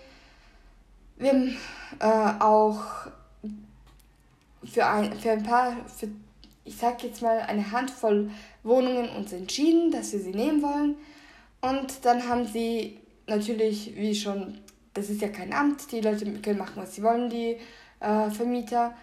Wir 1.17 1.29
haben 1.29 1.57
äh, 1.99 2.43
auch 2.43 2.81
für 4.63 4.85
ein, 4.87 5.13
für 5.19 5.31
ein 5.31 5.43
paar, 5.43 5.75
für, 5.87 6.07
ich 6.63 6.75
sag 6.75 7.03
jetzt 7.03 7.21
mal, 7.21 7.41
eine 7.41 7.71
Handvoll 7.71 8.31
Wohnungen 8.63 9.09
uns 9.09 9.31
entschieden, 9.33 9.91
dass 9.91 10.13
wir 10.13 10.19
sie 10.19 10.31
nehmen 10.31 10.63
wollen. 10.63 10.95
Und 11.61 12.05
dann 12.05 12.27
haben 12.27 12.47
sie 12.47 12.99
natürlich, 13.27 13.95
wie 13.95 14.15
schon, 14.15 14.57
das 14.95 15.11
ist 15.11 15.21
ja 15.21 15.27
kein 15.27 15.53
Amt, 15.53 15.91
die 15.91 16.01
Leute 16.01 16.25
können 16.41 16.57
machen, 16.57 16.77
was 16.77 16.95
sie 16.95 17.03
wollen, 17.03 17.29
die 17.29 17.57
äh, 17.99 18.29
Vermieter, 18.29 18.93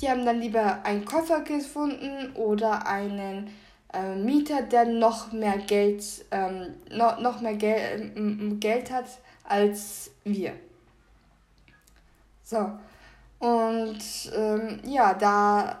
die 0.00 0.08
haben 0.08 0.24
dann 0.24 0.40
lieber 0.40 0.84
einen 0.84 1.04
Koffer 1.04 1.40
gefunden 1.40 2.32
oder 2.34 2.86
einen 2.86 3.50
äh, 3.92 4.14
Mieter, 4.14 4.62
der 4.62 4.86
noch 4.86 5.32
mehr 5.32 5.58
Geld, 5.58 6.04
ähm, 6.30 6.74
noch, 6.90 7.20
noch 7.20 7.40
mehr 7.40 7.54
Gel 7.54 8.56
Geld 8.58 8.90
hat 8.90 9.06
als 9.44 10.10
wir. 10.24 10.52
So. 12.42 12.70
Und 13.38 13.98
ähm, 14.34 14.80
ja, 14.84 15.14
da 15.14 15.80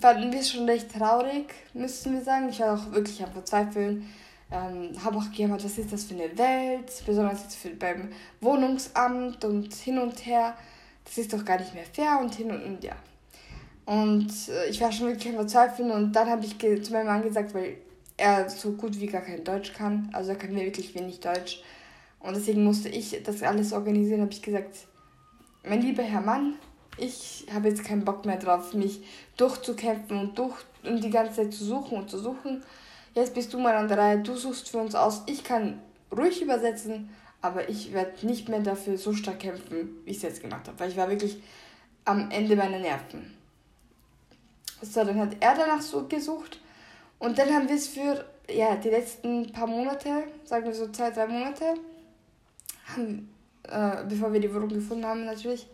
fanden 0.00 0.32
wir 0.32 0.42
schon 0.42 0.66
recht 0.66 0.92
traurig, 0.92 1.54
müssten 1.74 2.14
wir 2.14 2.22
sagen. 2.22 2.48
Ich 2.48 2.60
war 2.60 2.74
auch 2.74 2.92
wirklich 2.92 3.22
am 3.22 3.32
Verzweifeln. 3.32 4.08
Ähm, 4.50 4.92
habe 5.04 5.18
auch 5.18 5.30
gejammert, 5.30 5.62
was 5.62 5.76
ist 5.76 5.92
das 5.92 6.04
für 6.04 6.14
eine 6.14 6.36
Welt, 6.38 6.90
besonders 7.04 7.42
jetzt 7.42 7.56
für, 7.56 7.68
beim 7.70 8.08
Wohnungsamt 8.40 9.44
und 9.44 9.74
hin 9.74 9.98
und 9.98 10.24
her 10.24 10.54
das 11.08 11.18
ist 11.18 11.32
doch 11.32 11.44
gar 11.44 11.58
nicht 11.58 11.74
mehr 11.74 11.84
fair 11.92 12.18
und 12.20 12.34
hin 12.34 12.50
und, 12.50 12.62
und 12.62 12.84
ja. 12.84 12.96
Und 13.86 14.30
äh, 14.48 14.68
ich 14.68 14.80
war 14.80 14.92
schon 14.92 15.08
wirklich 15.08 15.28
am 15.28 15.36
Verzweifeln 15.36 15.90
und 15.90 16.12
dann 16.12 16.28
habe 16.28 16.44
ich 16.44 16.58
zu 16.58 16.92
meinem 16.92 17.06
Mann 17.06 17.22
gesagt, 17.22 17.54
weil 17.54 17.78
er 18.18 18.50
so 18.50 18.72
gut 18.72 19.00
wie 19.00 19.06
gar 19.06 19.22
kein 19.22 19.44
Deutsch 19.44 19.72
kann, 19.72 20.10
also 20.12 20.30
er 20.30 20.36
kann 20.36 20.54
wirklich 20.54 20.94
wenig 20.94 21.20
Deutsch 21.20 21.62
und 22.20 22.36
deswegen 22.36 22.64
musste 22.64 22.88
ich 22.88 23.22
das 23.22 23.42
alles 23.42 23.72
organisieren, 23.72 24.20
habe 24.20 24.32
ich 24.32 24.42
gesagt, 24.42 24.76
mein 25.64 25.80
lieber 25.80 26.02
Herr 26.02 26.20
Mann, 26.20 26.54
ich 26.98 27.46
habe 27.52 27.68
jetzt 27.68 27.84
keinen 27.84 28.04
Bock 28.04 28.26
mehr 28.26 28.38
drauf, 28.38 28.74
mich 28.74 29.00
durchzukämpfen 29.36 30.18
und 30.18 30.38
durch 30.38 30.56
und 30.82 31.02
die 31.02 31.10
ganze 31.10 31.42
Zeit 31.42 31.54
zu 31.54 31.64
suchen 31.64 31.98
und 31.98 32.10
zu 32.10 32.18
suchen. 32.18 32.62
Jetzt 33.14 33.34
bist 33.34 33.52
du 33.52 33.58
mal 33.58 33.74
an 33.74 33.88
der 33.88 33.98
Reihe, 33.98 34.18
du 34.18 34.34
suchst 34.34 34.68
für 34.68 34.78
uns 34.78 34.94
aus. 34.94 35.22
Ich 35.26 35.44
kann 35.44 35.80
ruhig 36.16 36.42
übersetzen, 36.42 37.10
aber 37.40 37.68
ich 37.68 37.92
werde 37.92 38.26
nicht 38.26 38.48
mehr 38.48 38.60
dafür 38.60 38.98
so 38.98 39.12
stark 39.12 39.40
kämpfen, 39.40 40.00
wie 40.04 40.10
ich 40.10 40.16
es 40.18 40.22
jetzt 40.22 40.42
gemacht 40.42 40.66
habe, 40.66 40.78
weil 40.78 40.90
ich 40.90 40.96
war 40.96 41.08
wirklich 41.08 41.40
am 42.04 42.30
Ende 42.30 42.56
meiner 42.56 42.78
Nerven. 42.78 43.34
So, 44.82 45.04
dann 45.04 45.18
hat 45.18 45.36
er 45.40 45.54
danach 45.54 45.82
so 45.82 46.06
gesucht 46.06 46.60
Und 47.18 47.38
dann 47.38 47.52
haben 47.52 47.68
wir 47.68 47.74
es 47.74 47.88
für 47.88 48.24
ja, 48.48 48.76
die 48.76 48.90
letzten 48.90 49.52
paar 49.52 49.66
Monate, 49.66 50.24
sagen 50.44 50.66
wir 50.66 50.74
so 50.74 50.88
zwei, 50.88 51.10
drei 51.10 51.26
Monate, 51.26 51.74
haben, 52.86 53.34
äh, 53.64 54.04
bevor 54.08 54.32
wir 54.32 54.40
die 54.40 54.52
Wohnung 54.54 54.68
gefunden 54.68 55.04
haben 55.04 55.24
natürlich, 55.24 55.66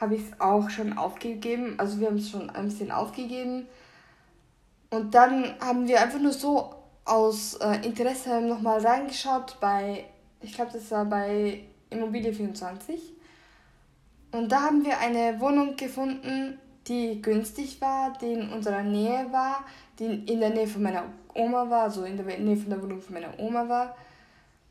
habe 0.00 0.16
ich 0.16 0.22
es 0.22 0.40
auch 0.40 0.70
schon 0.70 0.96
aufgegeben. 0.96 1.74
Also 1.78 2.00
wir 2.00 2.08
haben 2.08 2.16
es 2.16 2.30
schon 2.30 2.48
ein 2.50 2.64
bisschen 2.64 2.90
aufgegeben. 2.90 3.68
Und 4.88 5.14
dann 5.14 5.54
haben 5.60 5.86
wir 5.86 6.00
einfach 6.00 6.18
nur 6.18 6.32
so 6.32 6.74
aus 7.04 7.54
äh, 7.56 7.86
Interesse 7.86 8.40
nochmal 8.40 8.84
reingeschaut 8.84 9.58
bei, 9.60 10.06
ich 10.40 10.54
glaube, 10.54 10.72
das 10.72 10.90
war 10.90 11.04
bei 11.04 11.64
Immobilie 11.90 12.32
24. 12.32 13.00
Und 14.32 14.50
da 14.50 14.62
haben 14.62 14.84
wir 14.84 14.98
eine 14.98 15.40
Wohnung 15.40 15.76
gefunden, 15.76 16.58
die 16.86 17.20
günstig 17.20 17.80
war, 17.80 18.12
die 18.20 18.32
in 18.32 18.52
unserer 18.52 18.82
Nähe 18.82 19.26
war, 19.30 19.64
die 19.98 20.04
in 20.04 20.40
der 20.40 20.50
Nähe 20.50 20.66
von 20.66 20.82
meiner 20.82 21.04
Oma 21.34 21.68
war, 21.68 21.82
also 21.82 22.04
in 22.04 22.16
der 22.16 22.38
Nähe 22.38 22.56
von 22.56 22.70
der 22.70 22.82
Wohnung 22.82 23.00
von 23.02 23.14
meiner 23.14 23.38
Oma 23.38 23.68
war. 23.68 23.96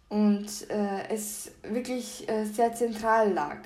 Und 0.10 0.70
äh, 0.70 1.08
es 1.10 1.52
wirklich 1.64 2.28
äh, 2.28 2.46
sehr 2.46 2.74
zentral 2.74 3.32
lag. 3.32 3.58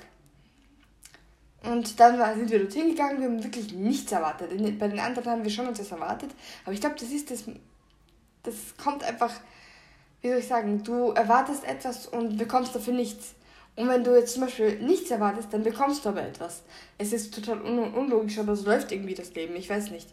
Und 1.63 1.97
dann 1.99 2.17
sind 2.35 2.51
wir 2.51 2.59
dorthin 2.59 2.89
gegangen, 2.89 3.19
wir 3.19 3.27
haben 3.27 3.43
wirklich 3.43 3.73
nichts 3.73 4.11
erwartet. 4.11 4.49
Bei 4.77 4.89
den 4.89 4.99
anderen 4.99 5.29
haben 5.29 5.43
wir 5.43 5.51
schon 5.51 5.67
etwas 5.67 5.91
erwartet. 5.91 6.31
Aber 6.65 6.73
ich 6.73 6.81
glaube, 6.81 6.95
das 6.99 7.09
ist 7.09 7.31
das. 7.31 7.45
Das 8.43 8.75
kommt 8.75 9.05
einfach, 9.05 9.31
wie 10.23 10.29
soll 10.29 10.39
ich 10.39 10.47
sagen, 10.47 10.83
du 10.83 11.11
erwartest 11.11 11.63
etwas 11.63 12.07
und 12.07 12.37
bekommst 12.37 12.75
dafür 12.75 12.93
nichts. 12.93 13.35
Und 13.75 13.87
wenn 13.87 14.03
du 14.03 14.15
jetzt 14.15 14.33
zum 14.33 14.43
Beispiel 14.43 14.79
nichts 14.79 15.11
erwartest, 15.11 15.49
dann 15.51 15.61
bekommst 15.61 16.03
du 16.03 16.09
aber 16.09 16.23
etwas. 16.23 16.63
Es 16.97 17.13
ist 17.13 17.35
total 17.35 17.61
un 17.61 17.93
unlogisch, 17.93 18.39
aber 18.39 18.55
so 18.55 18.65
läuft 18.65 18.91
irgendwie 18.91 19.13
das 19.13 19.35
Leben. 19.35 19.55
Ich 19.55 19.69
weiß 19.69 19.91
nicht. 19.91 20.09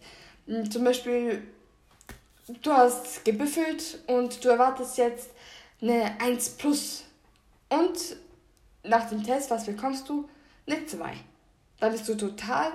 Hm, 0.47 0.71
zum 0.71 0.85
Beispiel, 0.85 1.43
du 2.61 2.71
hast 2.71 3.25
gebüffelt 3.25 4.00
und 4.07 4.45
du 4.45 4.50
erwartest 4.50 4.99
jetzt 4.99 5.31
eine 5.81 6.21
1 6.21 6.50
plus. 6.50 7.05
Und 7.71 8.17
nach 8.83 9.09
dem 9.09 9.25
Test, 9.25 9.50
was 9.50 9.64
bekommst 9.64 10.07
du? 10.11 10.29
Eine 10.67 10.85
2 10.85 11.14
dann 11.81 11.93
bist 11.93 12.09
du 12.09 12.14
total, 12.14 12.73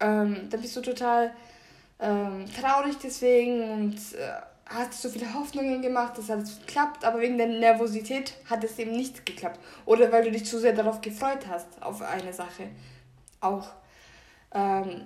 ähm, 0.00 0.48
dann 0.50 0.60
bist 0.60 0.74
du 0.74 0.80
total 0.80 1.32
ähm, 2.00 2.46
traurig 2.58 2.96
deswegen 3.02 3.70
und 3.70 3.96
äh, 4.14 4.40
hast 4.70 5.02
so 5.02 5.08
viele 5.08 5.34
Hoffnungen 5.34 5.82
gemacht, 5.82 6.16
dass 6.16 6.30
alles 6.30 6.60
klappt, 6.66 7.04
aber 7.04 7.20
wegen 7.20 7.38
der 7.38 7.48
Nervosität 7.48 8.34
hat 8.48 8.62
es 8.62 8.78
eben 8.78 8.92
nicht 8.92 9.26
geklappt. 9.26 9.58
Oder 9.84 10.12
weil 10.12 10.24
du 10.24 10.30
dich 10.30 10.44
zu 10.44 10.60
sehr 10.60 10.72
darauf 10.72 11.00
gefreut 11.00 11.46
hast, 11.48 11.82
auf 11.82 12.00
eine 12.02 12.32
Sache. 12.32 12.68
Auch. 13.40 13.68
Ähm, 14.54 15.02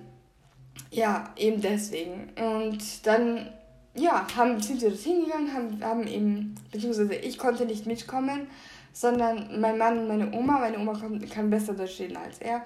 ja, 0.91 1.33
eben 1.35 1.61
deswegen. 1.61 2.31
Und 2.37 3.07
dann, 3.07 3.49
ja, 3.95 4.27
haben, 4.35 4.61
sind 4.61 4.81
wir 4.81 4.89
dorthin 4.89 5.25
gegangen, 5.25 5.53
haben, 5.53 5.83
haben 5.83 6.07
eben, 6.07 6.55
beziehungsweise 6.71 7.15
ich 7.15 7.37
konnte 7.37 7.65
nicht 7.65 7.87
mitkommen, 7.87 8.47
sondern 8.93 9.59
mein 9.59 9.77
Mann 9.79 9.99
und 9.99 10.07
meine 10.07 10.31
Oma, 10.31 10.59
meine 10.59 10.77
Oma 10.79 10.93
kann, 10.93 11.27
kann 11.29 11.49
besser 11.49 11.73
Deutsch 11.73 11.99
reden 11.99 12.17
als 12.17 12.39
er, 12.39 12.61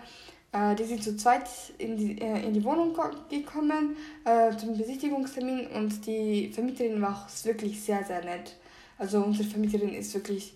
äh, 0.51 0.75
die 0.75 0.84
sind 0.84 1.03
zu 1.03 1.15
zweit 1.15 1.48
in 1.77 1.98
die, 1.98 2.22
äh, 2.22 2.46
in 2.46 2.53
die 2.53 2.63
Wohnung 2.63 2.96
gekommen 3.29 3.96
äh, 4.25 4.56
zum 4.58 4.77
Besichtigungstermin 4.77 5.68
und 5.68 6.06
die 6.06 6.51
Vermieterin 6.53 7.01
war 7.01 7.27
auch 7.27 7.46
wirklich 7.46 7.82
sehr, 7.82 8.03
sehr 8.03 8.24
nett. 8.24 8.56
Also 8.98 9.20
unsere 9.20 9.48
Vermieterin 9.48 9.94
ist 9.94 10.13
wirklich 10.13 10.53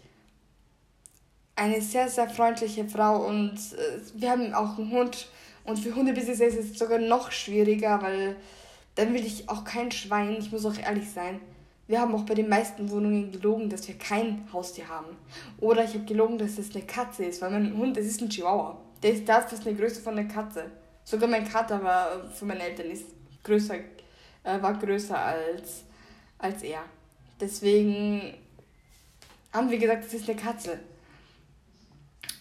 eine 1.56 1.82
sehr, 1.82 2.10
sehr 2.10 2.30
freundliche 2.30 2.86
Frau 2.86 3.28
und 3.28 3.54
äh, 3.54 4.00
wir 4.16 4.32
haben 4.32 4.54
auch 4.54 4.78
einen 4.78 4.92
Hund 4.92 5.28
und 5.64 5.80
für 5.80 5.96
Hundebesitzer 5.96 6.48
ist 6.48 6.58
es 6.58 6.78
sogar 6.78 7.00
noch 7.00 7.32
schwieriger, 7.32 8.02
weil 8.02 8.36
dann 8.96 9.14
will 9.14 9.26
ich 9.26 9.50
auch 9.50 9.64
kein 9.64 9.92
Schwein, 9.92 10.38
ich 10.40 10.52
muss 10.52 10.66
auch 10.66 10.78
ehrlich 10.78 11.10
sein. 11.10 11.40
Wir 11.88 12.00
haben 12.00 12.16
auch 12.16 12.24
bei 12.24 12.34
den 12.34 12.50
meisten 12.50 12.90
Wohnungen 12.90 13.32
gelogen, 13.32 13.70
dass 13.70 13.88
wir 13.88 13.98
kein 13.98 14.48
Haustier 14.54 14.88
haben. 14.88 15.18
Oder 15.60 15.84
ich 15.84 15.94
habe 15.94 16.06
gelogen, 16.06 16.38
dass 16.38 16.58
es 16.58 16.74
eine 16.74 16.86
Katze 16.86 17.26
ist, 17.26 17.42
weil 17.42 17.52
mein 17.52 17.76
Hund, 17.78 17.98
es 17.98 18.08
ist 18.08 18.22
ein 18.22 18.30
Chihuahua. 18.30 18.78
Der 19.04 19.12
ist 19.12 19.28
das, 19.28 19.46
das 19.46 19.60
ist 19.60 19.68
eine 19.68 19.76
Größe 19.76 20.02
von 20.02 20.16
der 20.16 20.28
Katze. 20.28 20.72
Sogar 21.04 21.28
mein 21.28 21.48
Kater 21.48 21.84
war 21.84 22.30
von 22.30 22.48
meinen 22.48 22.62
Eltern 22.62 22.90
ist 22.90 23.06
größer, 23.44 23.76
äh, 23.76 24.62
war 24.62 24.74
größer 24.80 25.18
als, 25.18 25.84
als 26.38 26.64
er. 26.64 26.84
Deswegen 27.40 28.34
haben 29.52 29.70
wir 29.70 29.78
gesagt, 29.78 30.06
es 30.06 30.14
ist 30.14 30.30
eine 30.30 30.40
Katze. 30.40 30.80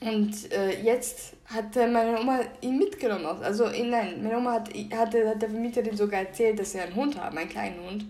Und 0.01 0.53
äh, 0.53 0.83
jetzt 0.83 1.35
hat 1.47 1.75
meine 1.77 2.19
Oma 2.21 2.41
ihn 2.61 2.79
mitgenommen. 2.79 3.27
Also 3.43 3.67
nein, 3.67 4.23
meine 4.23 4.37
Oma 4.37 4.55
hat, 4.55 4.69
hatte, 4.95 5.29
hat 5.29 5.43
der 5.43 5.51
Vermieterin 5.51 5.97
sogar 5.97 6.21
erzählt, 6.21 6.59
dass 6.59 6.73
sie 6.73 6.81
einen 6.81 6.95
Hund 6.95 7.21
haben, 7.21 7.37
einen 7.39 7.49
kleinen 7.49 7.81
Hund. 7.85 8.07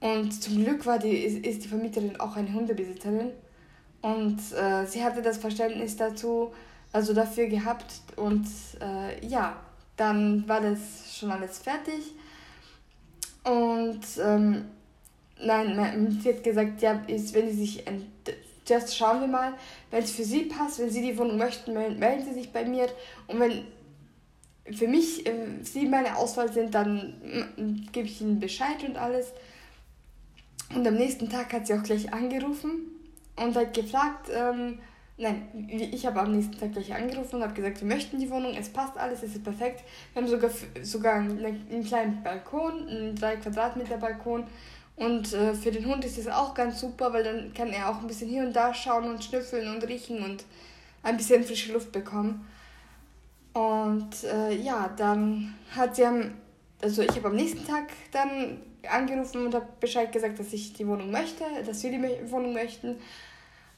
Und 0.00 0.30
zum 0.32 0.64
Glück 0.64 0.84
war 0.86 0.98
die, 0.98 1.16
ist, 1.24 1.44
ist 1.46 1.64
die 1.64 1.68
Vermieterin 1.68 2.18
auch 2.20 2.36
eine 2.36 2.52
Hundebesitzerin. 2.52 3.32
Und 4.02 4.38
äh, 4.52 4.86
sie 4.86 5.02
hatte 5.02 5.22
das 5.22 5.38
Verständnis 5.38 5.96
dazu, 5.96 6.52
also 6.92 7.14
dafür 7.14 7.46
gehabt. 7.46 7.94
Und 8.16 8.46
äh, 8.80 9.26
ja, 9.26 9.56
dann 9.96 10.48
war 10.48 10.60
das 10.60 11.16
schon 11.16 11.30
alles 11.30 11.58
fertig. 11.58 12.14
Und 13.44 14.00
ähm, 14.22 14.64
nein, 15.42 16.20
sie 16.22 16.30
hat 16.30 16.42
gesagt, 16.42 16.82
ja, 16.82 17.02
ist, 17.06 17.34
wenn 17.34 17.48
sie 17.50 17.56
sich 17.56 17.84
zuerst 18.64 18.96
schauen 18.96 19.20
wir 19.20 19.28
mal, 19.28 19.54
wenn 19.90 20.04
es 20.04 20.10
für 20.10 20.24
sie 20.24 20.44
passt, 20.44 20.78
wenn 20.78 20.90
sie 20.90 21.00
die 21.00 21.16
Wohnung 21.16 21.38
möchten, 21.38 21.72
melden 21.72 22.24
sie 22.24 22.34
sich 22.34 22.52
bei 22.52 22.64
mir. 22.64 22.86
Und 23.26 23.40
wenn 23.40 23.64
für 24.76 24.86
mich 24.86 25.26
äh, 25.26 25.62
sie 25.62 25.86
meine 25.86 26.16
Auswahl 26.16 26.52
sind, 26.52 26.74
dann 26.74 27.88
gebe 27.92 28.06
ich 28.06 28.20
ihnen 28.20 28.38
Bescheid 28.38 28.84
und 28.86 28.96
alles. 28.96 29.32
Und 30.74 30.86
am 30.86 30.94
nächsten 30.94 31.30
Tag 31.30 31.52
hat 31.52 31.66
sie 31.66 31.74
auch 31.74 31.82
gleich 31.82 32.12
angerufen 32.12 32.82
und 33.36 33.56
hat 33.56 33.72
gefragt, 33.72 34.28
ähm, 34.30 34.80
nein, 35.18 35.68
ich 35.68 36.06
habe 36.06 36.20
am 36.20 36.32
nächsten 36.32 36.58
Tag 36.58 36.72
gleich 36.72 36.94
angerufen 36.94 37.36
und 37.36 37.42
habe 37.42 37.54
gesagt, 37.54 37.80
wir 37.80 37.88
möchten 37.88 38.18
die 38.18 38.30
Wohnung, 38.30 38.54
es 38.56 38.68
passt 38.68 38.96
alles, 38.96 39.22
es 39.22 39.34
ist 39.34 39.44
perfekt. 39.44 39.82
Wir 40.12 40.22
haben 40.22 40.28
sogar, 40.28 40.50
sogar 40.82 41.14
einen, 41.14 41.44
einen 41.44 41.84
kleinen 41.84 42.22
Balkon, 42.22 42.88
einen 42.88 43.16
3 43.16 43.36
Quadratmeter 43.36 43.98
Balkon. 43.98 44.44
Und 44.96 45.32
äh, 45.32 45.54
für 45.54 45.70
den 45.70 45.86
Hund 45.86 46.04
ist 46.04 46.18
es 46.18 46.28
auch 46.28 46.54
ganz 46.54 46.80
super, 46.80 47.12
weil 47.12 47.22
dann 47.22 47.52
kann 47.52 47.68
er 47.68 47.88
auch 47.88 48.00
ein 48.00 48.06
bisschen 48.06 48.28
hier 48.28 48.42
und 48.42 48.54
da 48.54 48.74
schauen 48.74 49.08
und 49.08 49.22
schnüffeln 49.22 49.72
und 49.72 49.86
riechen 49.86 50.22
und 50.22 50.44
ein 51.02 51.16
bisschen 51.16 51.44
frische 51.44 51.72
Luft 51.72 51.92
bekommen. 51.92 52.48
Und 53.52 54.24
äh, 54.24 54.54
ja, 54.54 54.92
dann 54.96 55.54
hat 55.74 55.96
sie 55.96 56.04
am, 56.04 56.32
also 56.82 57.02
ich 57.02 57.10
habe 57.10 57.28
am 57.28 57.36
nächsten 57.36 57.66
Tag 57.66 57.88
dann 58.12 58.58
angerufen 58.88 59.46
und 59.46 59.54
habe 59.54 59.66
Bescheid 59.80 60.12
gesagt, 60.12 60.38
dass 60.38 60.52
ich 60.52 60.72
die 60.72 60.86
Wohnung 60.86 61.10
möchte, 61.10 61.44
dass 61.66 61.82
wir 61.82 61.90
die 61.90 62.30
Wohnung 62.30 62.52
möchten. 62.52 62.96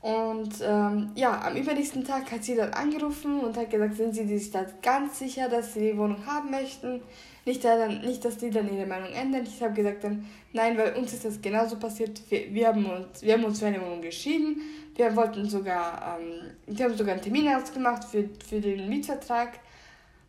Und 0.02 0.54
ähm, 0.62 1.10
ja, 1.14 1.42
am 1.42 1.56
übernächsten 1.56 2.04
Tag 2.04 2.32
hat 2.32 2.42
sie 2.42 2.56
dann 2.56 2.72
angerufen 2.72 3.40
und 3.40 3.56
hat 3.56 3.68
gesagt, 3.68 3.96
sind 3.96 4.14
sie 4.14 4.38
sich 4.38 4.50
da 4.50 4.64
ganz 4.80 5.18
sicher, 5.18 5.48
dass 5.48 5.74
sie 5.74 5.92
die 5.92 5.98
Wohnung 5.98 6.24
haben 6.24 6.50
möchten. 6.50 7.02
Nicht, 7.44 7.64
da 7.64 7.76
dann, 7.76 8.00
nicht 8.00 8.24
dass 8.24 8.38
die 8.38 8.50
dann 8.50 8.72
ihre 8.74 8.86
Meinung 8.86 9.12
ändern. 9.12 9.44
Ich 9.44 9.62
habe 9.62 9.74
gesagt 9.74 10.04
dann, 10.04 10.26
nein, 10.54 10.78
weil 10.78 10.94
uns 10.94 11.12
ist 11.12 11.26
das 11.26 11.42
genauso 11.42 11.76
passiert. 11.76 12.22
Wir, 12.30 12.52
wir, 12.54 12.68
haben, 12.68 12.86
uns, 12.86 13.20
wir 13.22 13.34
haben 13.34 13.44
uns 13.44 13.58
für 13.58 13.66
eine 13.66 13.80
Wohnung 13.82 14.00
geschieden. 14.00 14.62
Wir 14.96 15.14
wollten 15.14 15.46
sogar, 15.46 16.18
ähm, 16.18 16.50
wir 16.66 16.86
haben 16.86 16.96
sogar 16.96 17.12
einen 17.14 17.22
Termin 17.22 17.48
ausgemacht 17.48 18.04
für, 18.04 18.28
für 18.48 18.60
den 18.60 18.88
Mietvertrag. 18.88 19.58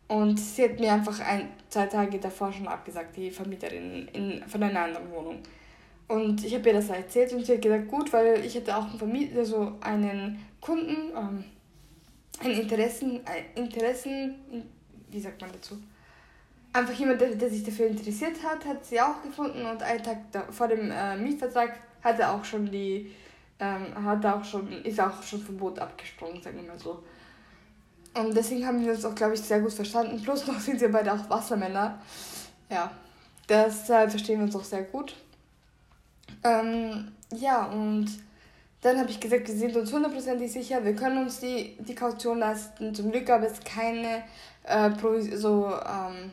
Und 0.08 0.38
sie 0.38 0.64
hat 0.64 0.78
mir 0.78 0.92
einfach 0.92 1.18
ein, 1.20 1.48
zwei 1.70 1.86
Tage 1.86 2.18
davor 2.18 2.52
schon 2.52 2.68
abgesagt, 2.68 3.16
die 3.16 3.30
Vermieterin 3.30 4.08
in, 4.12 4.42
von 4.46 4.62
einer 4.62 4.82
anderen 4.82 5.10
Wohnung. 5.10 5.38
Und 6.08 6.44
ich 6.44 6.54
habe 6.54 6.68
ihr 6.68 6.74
das 6.74 6.88
erzählt 6.88 7.32
und 7.32 7.44
sie 7.44 7.54
hat 7.54 7.62
gesagt, 7.62 7.88
gut, 7.88 8.12
weil 8.12 8.44
ich 8.44 8.56
hatte 8.56 8.76
auch 8.76 8.86
einen 8.86 8.98
Vermieter, 8.98 9.38
also 9.38 9.72
einen 9.80 10.44
Kunden, 10.60 11.10
ähm, 11.16 11.44
ein 12.40 12.50
Interessen, 12.50 13.20
ein 13.24 13.44
Interessen, 13.54 14.34
wie 15.10 15.20
sagt 15.20 15.40
man 15.40 15.50
dazu? 15.52 15.78
Einfach 16.72 16.94
jemand, 16.94 17.20
der, 17.20 17.34
der 17.34 17.50
sich 17.50 17.64
dafür 17.64 17.86
interessiert 17.86 18.42
hat, 18.42 18.64
hat 18.64 18.84
sie 18.84 19.00
auch 19.00 19.22
gefunden 19.22 19.64
und 19.64 19.82
einen 19.82 20.02
Tag 20.02 20.18
da, 20.32 20.42
vor 20.50 20.68
dem 20.68 20.90
äh, 20.90 21.16
Mietvertrag 21.16 21.78
hat 22.02 22.18
er 22.18 22.32
auch 22.32 22.44
schon 22.44 22.70
die, 22.70 23.12
ähm, 23.58 24.04
hat 24.04 24.24
auch 24.26 24.44
schon, 24.44 24.70
ist 24.82 25.00
auch 25.00 25.22
schon 25.22 25.40
vom 25.40 25.56
Boot 25.56 25.78
abgesprungen, 25.78 26.42
sagen 26.42 26.56
wir 26.56 26.68
mal 26.68 26.78
so. 26.78 27.02
Und 28.14 28.36
deswegen 28.36 28.66
haben 28.66 28.84
wir 28.84 28.92
uns 28.92 29.04
auch, 29.04 29.14
glaube 29.14 29.34
ich, 29.34 29.40
sehr 29.40 29.60
gut 29.60 29.72
verstanden. 29.72 30.22
Plus 30.22 30.46
noch 30.48 30.60
sind 30.60 30.80
wir 30.80 30.90
beide 30.90 31.12
auch 31.12 31.30
Wassermänner. 31.30 32.00
Ja, 32.70 32.90
deshalb 33.48 34.10
verstehen 34.10 34.38
wir 34.38 34.46
uns 34.46 34.56
auch 34.56 34.64
sehr 34.64 34.82
gut. 34.82 35.14
Ähm, 36.44 37.12
ja, 37.34 37.66
und 37.66 38.06
dann 38.80 38.98
habe 38.98 39.10
ich 39.10 39.20
gesagt, 39.20 39.46
wir 39.46 39.54
sind 39.54 39.76
uns 39.76 39.92
hundertprozentig 39.92 40.50
sicher, 40.50 40.84
wir 40.84 40.94
können 40.94 41.18
uns 41.18 41.40
die, 41.40 41.76
die 41.78 41.94
Kaution 41.94 42.38
leisten. 42.38 42.94
Zum 42.94 43.12
Glück 43.12 43.26
gab 43.26 43.42
es 43.42 43.60
keine 43.60 44.24
äh, 44.64 44.90
Provis 44.90 45.40
so, 45.40 45.66
ähm, 45.66 46.32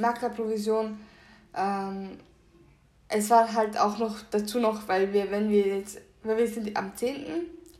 Maklerprovision. 0.00 0.98
Ähm, 1.56 2.18
es 3.08 3.28
war 3.28 3.52
halt 3.52 3.78
auch 3.78 3.98
noch 3.98 4.16
dazu 4.30 4.60
noch, 4.60 4.86
weil 4.88 5.12
wir, 5.12 5.30
wenn 5.30 5.50
wir 5.50 5.66
jetzt, 5.78 6.00
weil 6.22 6.38
wir 6.38 6.46
sind 6.46 6.76
am 6.76 6.94
10. 6.94 7.26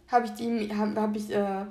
habe 0.09 0.26
ich 0.26 0.33
die, 0.33 0.75
habe 0.75 1.00
hab 1.00 1.14
ich 1.14 1.30
äh, 1.30 1.64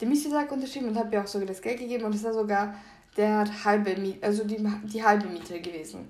den 0.00 0.08
Mietvertrag 0.08 0.50
unterschrieben 0.52 0.88
und 0.88 0.96
habe 0.96 1.14
ihr 1.14 1.22
auch 1.22 1.26
sogar 1.26 1.48
das 1.48 1.60
Geld 1.60 1.78
gegeben 1.78 2.04
und 2.04 2.14
es 2.14 2.24
war 2.24 2.32
sogar 2.32 2.74
der 3.16 3.44
halbe 3.64 3.96
Miet, 3.96 4.22
also 4.22 4.44
die, 4.44 4.64
die 4.84 5.02
halbe 5.02 5.26
Miete 5.28 5.60
gewesen. 5.60 6.08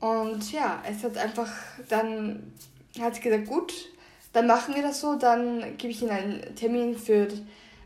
Und 0.00 0.52
ja, 0.52 0.82
es 0.88 1.02
hat 1.04 1.16
einfach 1.16 1.50
dann, 1.88 2.52
hat 3.00 3.14
sie 3.14 3.20
gesagt, 3.22 3.46
gut, 3.46 3.72
dann 4.32 4.46
machen 4.46 4.74
wir 4.74 4.82
das 4.82 5.00
so, 5.00 5.14
dann 5.14 5.76
gebe 5.78 5.92
ich 5.92 6.02
ihnen 6.02 6.10
einen 6.10 6.54
Termin 6.54 6.96
für, 6.96 7.22
äh, 7.22 7.28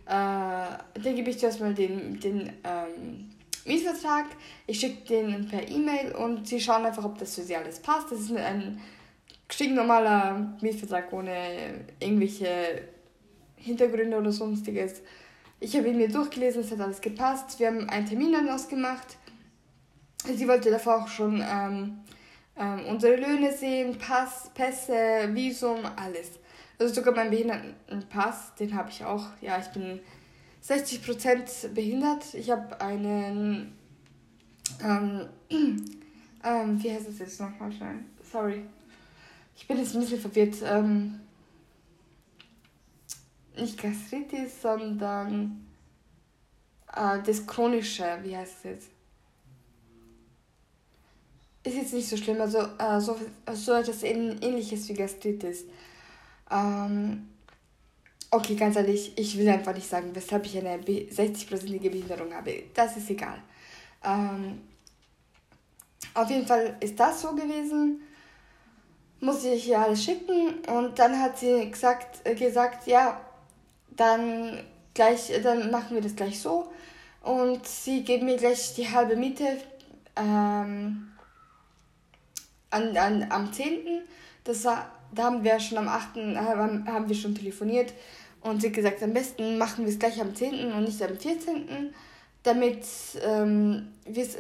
dann 0.06 1.14
gebe 1.14 1.30
ich 1.30 1.38
zuerst 1.38 1.60
mal 1.60 1.72
den, 1.72 2.18
den 2.18 2.52
ähm, 2.64 3.30
Mietvertrag, 3.64 4.26
ich 4.66 4.80
schicke 4.80 5.06
den 5.06 5.46
per 5.46 5.68
E-Mail 5.68 6.12
und 6.16 6.48
sie 6.48 6.60
schauen 6.60 6.84
einfach, 6.84 7.04
ob 7.04 7.18
das 7.18 7.34
für 7.34 7.42
sie 7.42 7.54
alles 7.54 7.78
passt. 7.78 8.10
Das 8.10 8.20
ist 8.20 8.36
ein 8.36 8.80
stinknormaler 9.48 10.56
Mietvertrag 10.60 11.12
ohne 11.12 11.84
irgendwelche 12.00 12.82
Hintergründe 13.56 14.16
oder 14.16 14.32
sonstiges. 14.32 15.02
Ich 15.60 15.76
habe 15.76 15.88
ihn 15.88 15.98
mir 15.98 16.08
durchgelesen, 16.08 16.62
es 16.62 16.72
hat 16.72 16.80
alles 16.80 17.00
gepasst. 17.00 17.60
Wir 17.60 17.66
haben 17.66 17.88
einen 17.90 18.06
Termin 18.06 18.32
dann 18.32 18.48
ausgemacht. 18.48 19.18
Sie 20.36 20.48
wollte 20.48 20.70
davor 20.70 21.02
auch 21.02 21.08
schon 21.08 21.44
ähm, 21.46 22.00
ähm, 22.56 22.84
unsere 22.86 23.16
Löhne 23.16 23.52
sehen, 23.52 23.96
Pass, 23.98 24.50
Pässe, 24.54 25.28
Visum, 25.32 25.80
alles. 25.96 26.32
Also 26.78 26.94
sogar 26.94 27.14
mein 27.14 27.30
Behindertenpass, 27.30 28.54
den 28.54 28.74
habe 28.74 28.90
ich 28.90 29.04
auch. 29.04 29.26
Ja, 29.40 29.58
ich 29.58 29.68
bin 29.68 30.00
60% 30.64 31.68
behindert. 31.74 32.34
Ich 32.34 32.50
habe 32.50 32.80
einen. 32.80 33.76
Ähm, 34.82 35.28
ähm, 35.50 36.82
wie 36.82 36.90
heißt 36.90 37.08
es 37.08 37.18
jetzt 37.18 37.40
nochmal 37.40 37.72
schnell? 37.72 37.96
Sorry. 38.30 38.64
Ich 39.56 39.66
bin 39.66 39.78
jetzt 39.78 39.94
ein 39.94 40.00
bisschen 40.00 40.20
verwirrt. 40.20 40.56
Ähm, 40.64 41.20
nicht 43.56 43.80
Gastritis, 43.80 44.62
sondern 44.62 45.66
äh, 46.94 47.18
das 47.22 47.46
Chronische. 47.46 48.18
Wie 48.22 48.36
heißt 48.36 48.56
es 48.58 48.64
jetzt? 48.64 48.90
Ist 51.70 51.76
jetzt 51.76 51.92
nicht 51.92 52.08
so 52.08 52.16
schlimm. 52.16 52.40
Also 52.40 52.58
äh, 52.58 52.98
so, 52.98 53.16
so 53.52 53.74
etwas 53.74 54.02
ähnliches 54.02 54.88
wie 54.88 54.94
Gastritis. 54.94 55.66
Ähm, 56.50 57.28
okay, 58.28 58.56
ganz 58.56 58.74
ehrlich, 58.74 59.12
ich 59.16 59.38
will 59.38 59.48
einfach 59.48 59.72
nicht 59.72 59.88
sagen, 59.88 60.10
weshalb 60.12 60.46
ich 60.46 60.58
eine 60.58 60.78
60-prozentige 60.78 61.90
Behinderung 61.90 62.34
habe. 62.34 62.64
Das 62.74 62.96
ist 62.96 63.08
egal. 63.08 63.38
Ähm, 64.02 64.62
auf 66.12 66.28
jeden 66.28 66.44
Fall 66.44 66.76
ist 66.80 66.98
das 66.98 67.22
so 67.22 67.36
gewesen. 67.36 68.00
Muss 69.20 69.44
ich 69.44 69.68
ihr 69.68 69.78
alles 69.78 70.02
schicken 70.02 70.54
und 70.74 70.98
dann 70.98 71.20
hat 71.20 71.38
sie 71.38 71.70
gesagt, 71.70 72.26
äh, 72.26 72.34
gesagt 72.34 72.88
ja, 72.88 73.20
dann 73.90 74.64
gleich, 74.92 75.30
dann 75.40 75.70
machen 75.70 75.94
wir 75.94 76.02
das 76.02 76.16
gleich 76.16 76.40
so 76.40 76.72
und 77.22 77.64
sie 77.64 78.02
geben 78.02 78.26
mir 78.26 78.38
gleich 78.38 78.74
die 78.74 78.90
halbe 78.90 79.14
Miete 79.14 79.58
ähm, 80.16 81.10
an, 82.70 82.96
an, 82.96 83.26
am 83.30 83.52
10. 83.52 84.02
Das 84.44 84.64
war 84.64 84.90
da 85.12 85.24
haben 85.24 85.42
wir 85.42 85.58
schon 85.58 85.78
am 85.78 85.88
8. 85.88 86.16
haben, 86.36 86.86
haben 86.86 87.08
wir 87.08 87.16
schon 87.16 87.34
telefoniert 87.34 87.92
und 88.42 88.60
sie 88.60 88.68
hat 88.68 88.74
gesagt, 88.74 89.02
am 89.02 89.12
besten 89.12 89.58
machen 89.58 89.84
wir 89.84 89.92
es 89.92 89.98
gleich 89.98 90.20
am 90.20 90.34
10. 90.34 90.72
und 90.72 90.84
nicht 90.84 91.02
am 91.02 91.16
14., 91.16 91.92
damit, 92.42 92.86
ähm, 93.22 93.88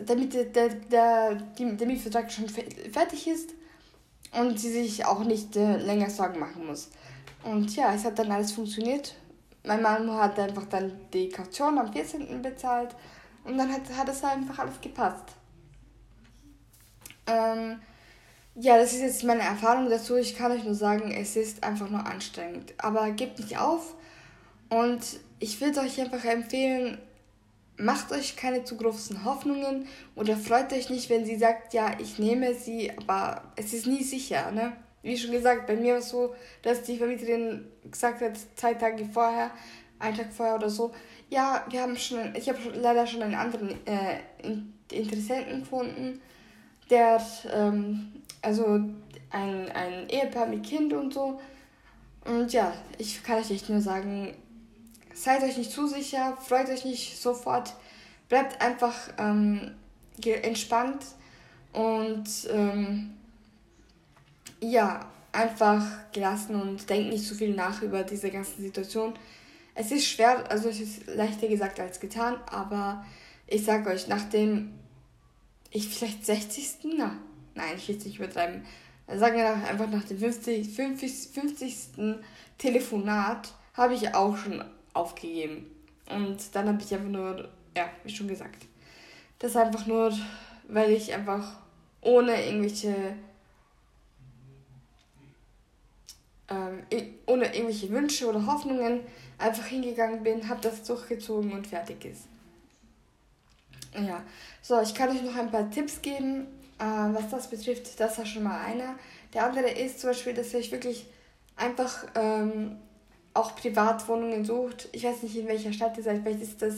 damit 0.06 0.32
der, 0.32 0.68
der, 0.70 1.34
die, 1.34 1.76
der 1.76 1.86
Mietvertrag 1.86 2.32
schon 2.32 2.48
fertig 2.48 3.28
ist 3.28 3.50
und 4.32 4.58
sie 4.58 4.72
sich 4.72 5.04
auch 5.04 5.22
nicht 5.24 5.54
äh, 5.56 5.76
länger 5.76 6.08
Sorgen 6.08 6.40
machen 6.40 6.66
muss. 6.66 6.88
Und 7.42 7.74
ja, 7.76 7.92
es 7.94 8.04
hat 8.04 8.18
dann 8.18 8.32
alles 8.32 8.52
funktioniert. 8.52 9.14
Mein 9.64 9.82
Mann 9.82 10.10
hat 10.14 10.38
einfach 10.38 10.64
dann 10.64 10.92
die 11.12 11.28
Kaution 11.28 11.78
am 11.78 11.92
14. 11.92 12.40
bezahlt 12.40 12.94
und 13.44 13.58
dann 13.58 13.70
hat, 13.70 13.82
hat 13.94 14.08
es 14.08 14.24
einfach 14.24 14.58
alles 14.60 14.80
gepasst. 14.80 15.24
Ähm, 17.26 17.80
ja, 18.54 18.76
das 18.76 18.92
ist 18.92 19.00
jetzt 19.00 19.24
meine 19.24 19.42
Erfahrung 19.42 19.88
dazu. 19.88 20.16
Ich 20.16 20.36
kann 20.36 20.52
euch 20.52 20.64
nur 20.64 20.74
sagen, 20.74 21.12
es 21.12 21.36
ist 21.36 21.62
einfach 21.62 21.88
nur 21.88 22.06
anstrengend. 22.06 22.74
Aber 22.78 23.10
gebt 23.10 23.38
nicht 23.38 23.58
auf. 23.58 23.94
Und 24.68 25.00
ich 25.38 25.60
würde 25.60 25.80
euch 25.80 26.00
einfach 26.00 26.24
empfehlen, 26.24 26.98
macht 27.76 28.12
euch 28.12 28.36
keine 28.36 28.64
zu 28.64 28.76
großen 28.76 29.24
Hoffnungen 29.24 29.86
oder 30.14 30.36
freut 30.36 30.72
euch 30.72 30.90
nicht, 30.90 31.08
wenn 31.10 31.24
sie 31.24 31.36
sagt, 31.36 31.74
ja, 31.74 31.92
ich 31.98 32.18
nehme 32.18 32.54
sie, 32.54 32.92
aber 32.96 33.42
es 33.56 33.72
ist 33.72 33.86
nie 33.86 34.02
sicher, 34.04 34.50
ne? 34.50 34.72
Wie 35.02 35.16
schon 35.16 35.32
gesagt, 35.32 35.66
bei 35.66 35.76
mir 35.76 35.94
war 35.94 36.00
es 36.00 36.10
so, 36.10 36.34
dass 36.62 36.82
die 36.82 36.98
Vermieterin 36.98 37.66
gesagt 37.90 38.20
hat, 38.20 38.32
zwei 38.54 38.74
Tage 38.74 39.06
vorher, 39.06 39.50
einen 39.98 40.16
Tag 40.16 40.30
vorher 40.30 40.56
oder 40.56 40.68
so, 40.68 40.92
ja, 41.30 41.64
wir 41.70 41.80
haben 41.80 41.96
schon, 41.96 42.34
ich 42.34 42.48
habe 42.48 42.58
leider 42.74 43.06
schon 43.06 43.22
einen 43.22 43.34
anderen 43.34 43.70
äh, 43.86 44.18
Interessenten 44.92 45.60
gefunden, 45.60 46.20
der 46.90 47.22
ähm, 47.50 48.12
also 48.42 48.80
ein, 49.30 49.70
ein 49.72 50.08
Ehepaar 50.08 50.46
mit 50.46 50.64
Kind 50.64 50.92
und 50.92 51.14
so. 51.14 51.40
Und 52.24 52.52
ja, 52.52 52.72
ich 52.98 53.22
kann 53.22 53.38
euch 53.38 53.50
echt 53.50 53.68
nur 53.68 53.80
sagen, 53.80 54.34
seid 55.14 55.42
euch 55.42 55.56
nicht 55.56 55.70
zu 55.70 55.86
sicher, 55.86 56.36
freut 56.40 56.68
euch 56.68 56.84
nicht 56.84 57.20
sofort, 57.20 57.74
bleibt 58.28 58.60
einfach 58.60 58.94
ähm, 59.18 59.72
entspannt 60.24 61.04
und 61.72 62.28
ähm, 62.50 63.12
ja, 64.60 65.06
einfach 65.32 65.84
gelassen 66.12 66.60
und 66.60 66.88
denkt 66.90 67.10
nicht 67.10 67.26
zu 67.26 67.34
viel 67.34 67.54
nach 67.54 67.82
über 67.82 68.02
diese 68.02 68.30
ganze 68.30 68.60
Situation. 68.60 69.14
Es 69.74 69.90
ist 69.92 70.06
schwer, 70.06 70.50
also 70.50 70.68
es 70.68 70.80
ist 70.80 71.06
leichter 71.06 71.48
gesagt 71.48 71.80
als 71.80 72.00
getan, 72.00 72.36
aber 72.50 73.04
ich 73.46 73.64
sage 73.64 73.90
euch, 73.90 74.08
nachdem 74.08 74.72
ich 75.70 75.88
vielleicht 75.88 76.26
60. 76.26 76.78
Na, 76.96 77.16
nein, 77.54 77.74
ich 77.76 77.88
will 77.88 77.96
es 77.96 78.04
nicht 78.04 78.18
übertreiben. 78.18 78.64
Sagen 79.06 79.36
wir 79.36 79.52
einfach 79.52 79.88
nach 79.88 80.04
dem 80.04 80.18
50, 80.18 80.68
50, 80.68 81.28
50. 81.34 81.76
Telefonat 82.58 83.52
habe 83.74 83.94
ich 83.94 84.14
auch 84.14 84.36
schon 84.36 84.64
aufgegeben. 84.92 85.70
Und 86.08 86.54
dann 86.54 86.68
habe 86.68 86.82
ich 86.82 86.92
einfach 86.92 87.08
nur, 87.08 87.48
ja, 87.76 87.90
wie 88.04 88.14
schon 88.14 88.28
gesagt, 88.28 88.66
das 89.38 89.56
einfach 89.56 89.86
nur, 89.86 90.12
weil 90.68 90.92
ich 90.92 91.12
einfach 91.12 91.56
ohne 92.02 92.44
irgendwelche 92.44 93.14
ähm, 96.48 96.82
ohne 97.26 97.46
irgendwelche 97.54 97.90
Wünsche 97.90 98.28
oder 98.28 98.44
Hoffnungen 98.44 99.00
einfach 99.38 99.64
hingegangen 99.66 100.22
bin, 100.22 100.48
habe 100.48 100.60
das 100.60 100.82
durchgezogen 100.82 101.52
und 101.52 101.66
fertig 101.66 102.04
ist. 102.04 102.24
Ja, 103.94 104.22
so, 104.62 104.80
ich 104.80 104.94
kann 104.94 105.08
euch 105.10 105.22
noch 105.22 105.36
ein 105.36 105.50
paar 105.50 105.70
Tipps 105.70 106.02
geben, 106.02 106.46
äh, 106.80 107.14
was 107.14 107.28
das 107.30 107.48
betrifft, 107.48 108.00
das 108.00 108.18
war 108.18 108.26
schon 108.26 108.42
mal 108.42 108.60
einer. 108.64 108.94
Der 109.34 109.44
andere 109.44 109.70
ist 109.70 110.00
zum 110.00 110.10
Beispiel, 110.10 110.34
dass 110.34 110.54
euch 110.54 110.72
wirklich 110.72 111.06
einfach 111.56 112.06
ähm, 112.14 112.76
auch 113.34 113.54
Privatwohnungen 113.54 114.44
sucht. 114.44 114.88
Ich 114.92 115.04
weiß 115.04 115.22
nicht, 115.22 115.36
in 115.36 115.46
welcher 115.46 115.72
Stadt 115.72 115.96
ihr 115.98 116.02
seid. 116.02 116.22
Vielleicht 116.22 116.42
ist 116.42 116.62
das 116.62 116.76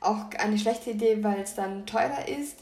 auch 0.00 0.30
eine 0.38 0.58
schlechte 0.58 0.90
Idee, 0.90 1.22
weil 1.22 1.40
es 1.40 1.54
dann 1.54 1.84
teurer 1.84 2.28
ist. 2.28 2.58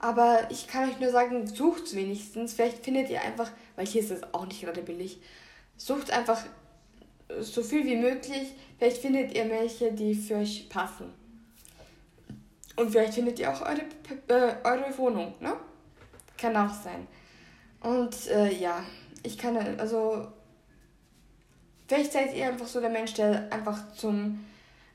Aber 0.00 0.48
ich 0.50 0.66
kann 0.66 0.90
euch 0.90 1.00
nur 1.00 1.10
sagen, 1.10 1.46
sucht 1.46 1.94
wenigstens. 1.94 2.52
Vielleicht 2.52 2.84
findet 2.84 3.08
ihr 3.08 3.22
einfach, 3.22 3.50
weil 3.76 3.86
hier 3.86 4.02
ist 4.02 4.10
es 4.10 4.22
auch 4.34 4.44
nicht 4.44 4.60
gerade 4.60 4.82
billig, 4.82 5.18
sucht 5.76 6.10
einfach 6.10 6.44
so 7.40 7.62
viel 7.62 7.86
wie 7.86 7.96
möglich. 7.96 8.54
Vielleicht 8.78 8.98
findet 8.98 9.34
ihr 9.34 9.48
welche, 9.48 9.92
die 9.92 10.14
für 10.14 10.36
euch 10.36 10.68
passen. 10.68 11.14
Und 12.76 12.90
vielleicht 12.90 13.14
findet 13.14 13.38
ihr 13.38 13.50
auch 13.50 13.62
eure, 13.62 13.82
äh, 14.28 14.56
eure 14.64 14.98
Wohnung, 14.98 15.32
ne? 15.40 15.56
Kann 16.36 16.56
auch 16.56 16.72
sein. 16.72 17.06
Und 17.80 18.28
äh, 18.28 18.52
ja, 18.52 18.82
ich 19.22 19.38
kann, 19.38 19.56
also, 19.78 20.26
vielleicht 21.86 22.12
seid 22.12 22.34
ihr 22.34 22.46
einfach 22.46 22.66
so 22.66 22.80
der 22.80 22.90
Mensch, 22.90 23.14
der 23.14 23.52
einfach 23.52 23.92
zum 23.94 24.44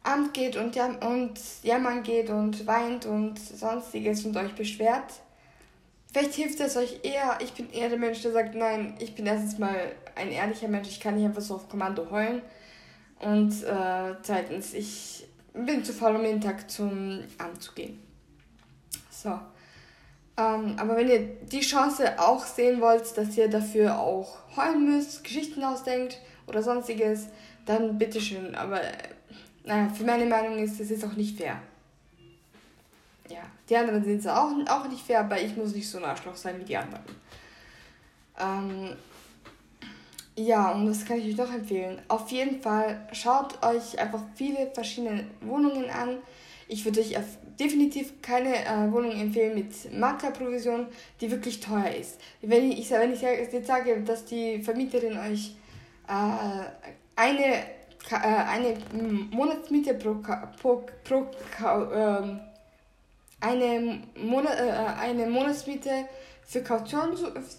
Amt 0.03 0.33
geht 0.33 0.55
und, 0.55 0.75
jam 0.75 0.97
und 0.97 1.39
jammern 1.61 2.03
geht 2.03 2.29
und 2.29 2.65
weint 2.65 3.05
und 3.05 3.37
sonstiges 3.37 4.25
und 4.25 4.35
euch 4.37 4.53
beschwert. 4.55 5.21
Vielleicht 6.11 6.33
hilft 6.33 6.59
es 6.59 6.75
euch 6.75 7.01
eher, 7.03 7.37
ich 7.41 7.53
bin 7.53 7.69
eher 7.71 7.89
der 7.89 7.99
Mensch, 7.99 8.21
der 8.23 8.31
sagt, 8.31 8.55
nein, 8.55 8.95
ich 8.99 9.13
bin 9.13 9.27
erstens 9.27 9.59
mal 9.59 9.91
ein 10.15 10.31
ehrlicher 10.31 10.67
Mensch, 10.67 10.87
ich 10.87 10.99
kann 10.99 11.15
nicht 11.15 11.25
einfach 11.25 11.41
so 11.41 11.55
auf 11.55 11.69
Kommando 11.69 12.09
heulen. 12.09 12.41
Und 13.19 13.51
äh, 13.63 14.15
zweitens, 14.23 14.73
ich 14.73 15.27
bin 15.53 15.83
zu 15.83 15.93
faul, 15.93 16.15
um 16.15 16.23
jeden 16.23 16.41
Tag 16.41 16.69
zum 16.71 17.19
Amt 17.37 17.61
zu 17.61 17.73
gehen. 17.73 17.99
So. 19.11 19.39
Ähm, 20.39 20.75
aber 20.77 20.95
wenn 20.95 21.09
ihr 21.09 21.19
die 21.51 21.59
Chance 21.59 22.17
auch 22.17 22.45
sehen 22.45 22.79
wollt, 22.79 23.17
dass 23.17 23.35
ihr 23.35 23.49
dafür 23.49 23.99
auch 23.99 24.37
heulen 24.55 24.85
müsst, 24.85 25.23
Geschichten 25.23 25.61
ausdenkt 25.63 26.17
oder 26.47 26.63
sonstiges, 26.63 27.27
dann 27.65 27.97
bitteschön. 27.97 28.55
Aber 28.55 28.79
naja, 29.65 29.89
für 29.89 30.05
meine 30.05 30.25
Meinung 30.25 30.57
ist 30.59 30.79
es 30.79 30.89
jetzt 30.89 31.03
auch 31.03 31.13
nicht 31.13 31.37
fair. 31.37 31.61
Ja, 33.27 33.41
die 33.67 33.75
anderen 33.75 34.03
sind 34.03 34.19
es 34.19 34.27
auch, 34.27 34.51
auch 34.69 34.87
nicht 34.87 35.05
fair, 35.05 35.19
aber 35.19 35.41
ich 35.41 35.57
muss 35.57 35.75
nicht 35.75 35.89
so 35.89 35.97
ein 35.97 36.05
Arschloch 36.05 36.37
sein 36.37 36.57
wie 36.57 36.63
die 36.63 36.77
anderen. 36.77 37.03
Ähm, 38.39 38.95
ja, 40.37 40.71
und 40.71 40.85
das 40.85 41.03
kann 41.03 41.17
ich 41.17 41.25
euch 41.25 41.37
noch 41.37 41.53
empfehlen. 41.53 42.01
Auf 42.07 42.31
jeden 42.31 42.61
Fall 42.61 43.07
schaut 43.11 43.61
euch 43.61 43.99
einfach 43.99 44.21
viele 44.35 44.71
verschiedene 44.73 45.25
Wohnungen 45.41 45.89
an 45.89 46.19
Ich 46.71 46.85
würde 46.85 46.99
euch 46.99 47.15
definitiv 47.59 48.21
keine 48.21 48.55
äh, 48.55 48.91
Wohnung 48.91 49.11
empfehlen 49.11 49.55
mit 49.55 49.91
Maklerprovision, 49.91 50.85
die 51.19 51.31
wirklich 51.31 51.59
teuer 51.59 51.89
ist. 51.99 52.21
Wenn 52.43 52.71
ich, 52.71 52.91
wenn 52.91 53.11
ich 53.11 53.21
jetzt 53.21 53.65
sage, 53.65 53.99
dass 54.01 54.23
die 54.25 54.61
Vermieterin 54.61 55.17
euch 55.17 55.55
äh, 56.07 56.65
eine, 57.15 57.55
äh, 58.11 58.15
eine 58.21 58.77
Monatsmiete 59.31 59.95
pro, 59.95 60.21
pro, 60.61 60.83
pro 61.03 61.27
ähm, 61.91 62.39
eine, 63.41 64.01
Monat, 64.15 64.59
äh, 64.59 65.01
eine 65.01 65.25
Monatsmiete 65.25 66.05
für 66.49 66.63
Kaution, 66.63 67.15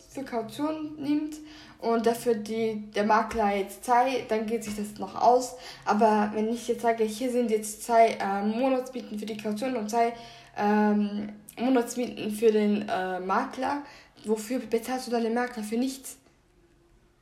für 0.09 0.25
Kaution 0.25 0.97
nimmt 0.99 1.37
und 1.79 2.05
dafür 2.05 2.35
die, 2.35 2.91
der 2.93 3.05
Makler 3.05 3.57
jetzt 3.57 3.85
zahlt, 3.85 4.29
dann 4.29 4.47
geht 4.47 4.65
sich 4.65 4.75
das 4.75 4.99
noch 4.99 5.15
aus. 5.15 5.55
Aber 5.85 6.33
wenn 6.35 6.49
ich 6.49 6.67
jetzt 6.67 6.83
sage, 6.83 7.05
hier 7.05 7.31
sind 7.31 7.53
jetzt 7.53 7.85
zwei 7.85 8.19
äh, 8.21 8.43
Monatsmieten 8.45 9.17
für 9.17 9.27
die 9.27 9.37
Kaution 9.37 9.77
und 9.77 9.89
zwei 9.89 10.13
ähm, 10.59 11.29
Monatsmieten 11.57 12.33
für 12.33 12.51
den 12.51 12.89
äh, 12.89 13.21
Makler, 13.21 13.83
wofür 14.25 14.59
bezahlst 14.59 15.07
du 15.07 15.13
dann 15.13 15.23
den 15.23 15.35
Makler 15.35 15.63
für 15.63 15.77
nichts? 15.77 16.17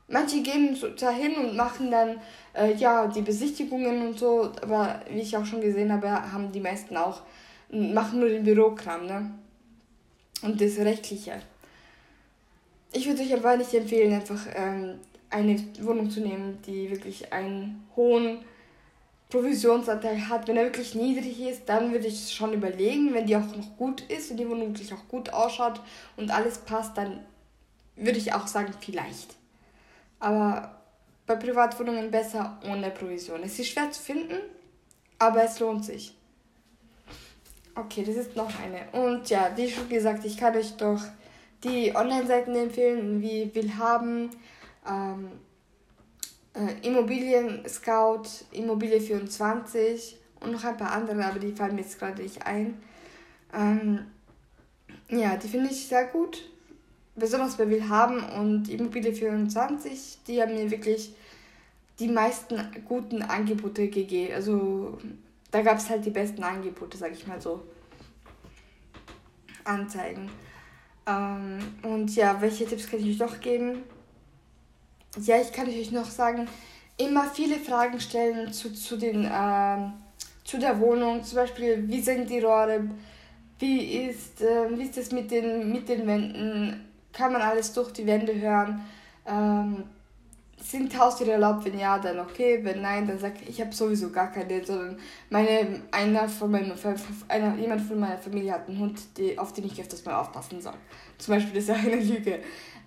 Manche 0.08 0.40
gehen 0.40 0.74
da 0.98 1.10
hin 1.10 1.34
und 1.34 1.54
machen 1.54 1.90
dann 1.90 2.18
äh, 2.54 2.72
ja 2.76 3.08
die 3.08 3.20
Besichtigungen 3.20 4.06
und 4.06 4.18
so, 4.18 4.52
aber 4.62 5.02
wie 5.10 5.20
ich 5.20 5.36
auch 5.36 5.44
schon 5.44 5.60
gesehen 5.60 5.92
habe, 5.92 6.10
haben 6.10 6.50
die 6.50 6.60
meisten 6.60 6.96
auch 6.96 7.20
machen 7.70 8.20
nur 8.20 8.30
den 8.30 8.44
Bürokram, 8.44 9.04
ne? 9.04 9.30
Und 10.40 10.58
das 10.58 10.78
Rechtliche. 10.78 11.42
Ich 12.92 13.06
würde 13.06 13.22
euch 13.22 13.34
aber 13.34 13.56
nicht 13.56 13.72
empfehlen, 13.74 14.14
einfach 14.14 14.46
ähm, 14.54 14.98
eine 15.30 15.58
Wohnung 15.80 16.10
zu 16.10 16.20
nehmen, 16.20 16.60
die 16.66 16.90
wirklich 16.90 17.32
einen 17.32 17.86
hohen 17.96 18.38
Provisionsanteil 19.28 20.28
hat. 20.28 20.48
Wenn 20.48 20.56
er 20.56 20.64
wirklich 20.64 20.94
niedrig 20.94 21.40
ist, 21.40 21.68
dann 21.68 21.92
würde 21.92 22.06
ich 22.06 22.14
es 22.14 22.32
schon 22.32 22.54
überlegen. 22.54 23.12
Wenn 23.12 23.26
die 23.26 23.36
auch 23.36 23.54
noch 23.54 23.76
gut 23.76 24.00
ist, 24.02 24.30
wenn 24.30 24.38
die 24.38 24.48
Wohnung 24.48 24.68
wirklich 24.68 24.92
auch 24.94 25.06
gut 25.08 25.30
ausschaut 25.30 25.80
und 26.16 26.30
alles 26.30 26.58
passt, 26.58 26.96
dann 26.96 27.20
würde 27.96 28.18
ich 28.18 28.32
auch 28.32 28.46
sagen, 28.46 28.72
vielleicht. 28.80 29.34
Aber 30.18 30.80
bei 31.26 31.36
Privatwohnungen 31.36 32.10
besser 32.10 32.58
ohne 32.66 32.90
Provision. 32.90 33.42
Es 33.42 33.58
ist 33.58 33.68
schwer 33.68 33.90
zu 33.90 34.00
finden, 34.00 34.38
aber 35.18 35.44
es 35.44 35.60
lohnt 35.60 35.84
sich. 35.84 36.14
Okay, 37.74 38.02
das 38.02 38.16
ist 38.16 38.34
noch 38.34 38.50
eine. 38.60 38.88
Und 38.92 39.28
ja, 39.28 39.52
wie 39.54 39.68
schon 39.68 39.88
gesagt, 39.88 40.24
ich 40.24 40.36
kann 40.36 40.56
euch 40.56 40.76
doch 40.76 41.00
die 41.64 41.94
Online-Seiten 41.94 42.54
empfehlen, 42.54 43.20
wie 43.20 43.50
Willhaben, 43.54 44.30
ähm, 44.88 45.30
äh, 46.54 46.86
Immobilien 46.86 47.68
Scout, 47.68 48.24
Immobilie 48.52 49.00
24 49.00 50.16
und 50.40 50.52
noch 50.52 50.64
ein 50.64 50.76
paar 50.76 50.92
andere, 50.92 51.24
aber 51.24 51.38
die 51.38 51.52
fallen 51.52 51.74
mir 51.74 51.82
jetzt 51.82 51.98
gerade 51.98 52.22
nicht 52.22 52.46
ein. 52.46 52.80
Ähm, 53.52 54.06
ja, 55.08 55.36
die 55.36 55.48
finde 55.48 55.70
ich 55.70 55.88
sehr 55.88 56.06
gut. 56.06 56.48
Besonders 57.16 57.56
bei 57.56 57.68
Willhaben 57.68 58.22
und 58.22 58.68
Immobilie 58.68 59.12
24, 59.12 60.18
die 60.26 60.40
haben 60.40 60.54
mir 60.54 60.70
wirklich 60.70 61.14
die 61.98 62.08
meisten 62.08 62.60
guten 62.86 63.22
Angebote 63.22 63.88
gegeben. 63.88 64.34
Also 64.34 64.98
da 65.50 65.62
gab 65.62 65.78
es 65.78 65.90
halt 65.90 66.04
die 66.04 66.10
besten 66.10 66.44
Angebote, 66.44 66.96
sag 66.96 67.12
ich 67.12 67.26
mal 67.26 67.40
so. 67.40 67.62
Anzeigen. 69.64 70.30
Ähm, 71.08 71.58
und 71.82 72.14
ja, 72.14 72.40
welche 72.40 72.66
Tipps 72.66 72.88
kann 72.88 73.00
ich 73.00 73.06
euch 73.06 73.18
noch 73.18 73.40
geben? 73.40 73.82
Ja, 75.20 75.40
ich 75.40 75.52
kann 75.52 75.66
euch 75.66 75.90
noch 75.90 76.04
sagen, 76.04 76.46
immer 76.98 77.24
viele 77.24 77.56
Fragen 77.56 77.98
stellen 77.98 78.52
zu, 78.52 78.72
zu, 78.74 78.96
den, 78.98 79.28
ähm, 79.32 79.94
zu 80.44 80.58
der 80.58 80.78
Wohnung. 80.78 81.22
Zum 81.24 81.36
Beispiel, 81.36 81.88
wie 81.88 82.00
sind 82.02 82.28
die 82.28 82.40
Rohre? 82.40 82.88
Wie 83.58 84.06
ist, 84.06 84.42
äh, 84.42 84.76
wie 84.76 84.82
ist 84.82 84.98
es 84.98 85.10
mit 85.10 85.30
den, 85.30 85.72
mit 85.72 85.88
den 85.88 86.06
Wänden? 86.06 86.84
Kann 87.12 87.32
man 87.32 87.42
alles 87.42 87.72
durch 87.72 87.92
die 87.92 88.06
Wände 88.06 88.38
hören? 88.38 88.80
Ähm, 89.26 89.84
sind 90.60 90.98
Haustiere 90.98 91.32
erlaubt? 91.32 91.64
Wenn 91.64 91.78
ja, 91.78 91.98
dann 91.98 92.18
okay. 92.20 92.60
Wenn 92.62 92.82
nein, 92.82 93.06
dann 93.06 93.18
sag 93.18 93.40
ich, 93.42 93.48
ich 93.48 93.60
habe 93.60 93.74
sowieso 93.74 94.10
gar 94.10 94.30
keine, 94.30 94.64
sondern 94.64 94.98
meine, 95.30 95.82
einer 95.90 96.28
von 96.28 96.50
meiner, 96.50 96.74
einer, 97.28 97.56
jemand 97.56 97.82
von 97.82 97.98
meiner 97.98 98.18
Familie 98.18 98.52
hat 98.52 98.68
einen 98.68 98.78
Hund, 98.78 99.00
die, 99.16 99.38
auf 99.38 99.52
den 99.52 99.64
ich 99.64 99.80
öfters 99.80 100.04
mal 100.04 100.14
aufpassen 100.14 100.60
soll. 100.60 100.74
Zum 101.18 101.34
Beispiel 101.34 101.56
ist 101.56 101.68
ja 101.68 101.74
eine 101.76 101.96
Lüge. 101.96 102.40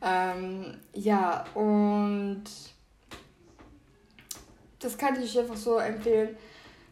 Ähm, 0.04 0.78
ja, 0.94 1.44
und 1.54 2.44
das 4.80 4.98
kann 4.98 5.22
ich 5.22 5.38
einfach 5.40 5.56
so 5.56 5.78
empfehlen. 5.78 6.36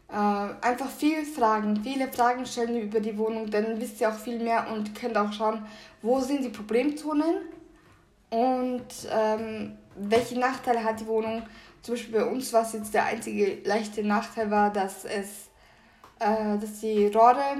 Äh, 0.08 0.14
einfach 0.14 0.88
viel 0.88 1.24
fragen, 1.24 1.82
viele 1.82 2.10
Fragen 2.10 2.44
stellen 2.44 2.80
über 2.80 3.00
die 3.00 3.16
Wohnung, 3.16 3.48
dann 3.48 3.80
wisst 3.80 4.00
ihr 4.00 4.08
auch 4.08 4.18
viel 4.18 4.40
mehr 4.40 4.66
und 4.72 4.94
könnt 4.94 5.16
auch 5.16 5.32
schauen, 5.32 5.64
wo 6.02 6.20
sind 6.20 6.42
die 6.42 6.48
Problemzonen 6.48 7.36
und 8.30 8.86
ähm, 9.08 9.76
welche 10.08 10.38
Nachteile 10.38 10.82
hat 10.82 11.00
die 11.00 11.06
Wohnung. 11.06 11.42
Zum 11.82 11.94
Beispiel 11.94 12.20
bei 12.20 12.24
uns 12.24 12.52
war 12.52 12.62
es 12.62 12.72
jetzt 12.72 12.94
der 12.94 13.04
einzige 13.04 13.58
leichte 13.64 14.02
Nachteil 14.02 14.50
war, 14.50 14.72
dass 14.72 15.04
es, 15.04 15.48
äh, 16.18 16.58
dass 16.58 16.80
die 16.80 17.06
Rohre 17.06 17.56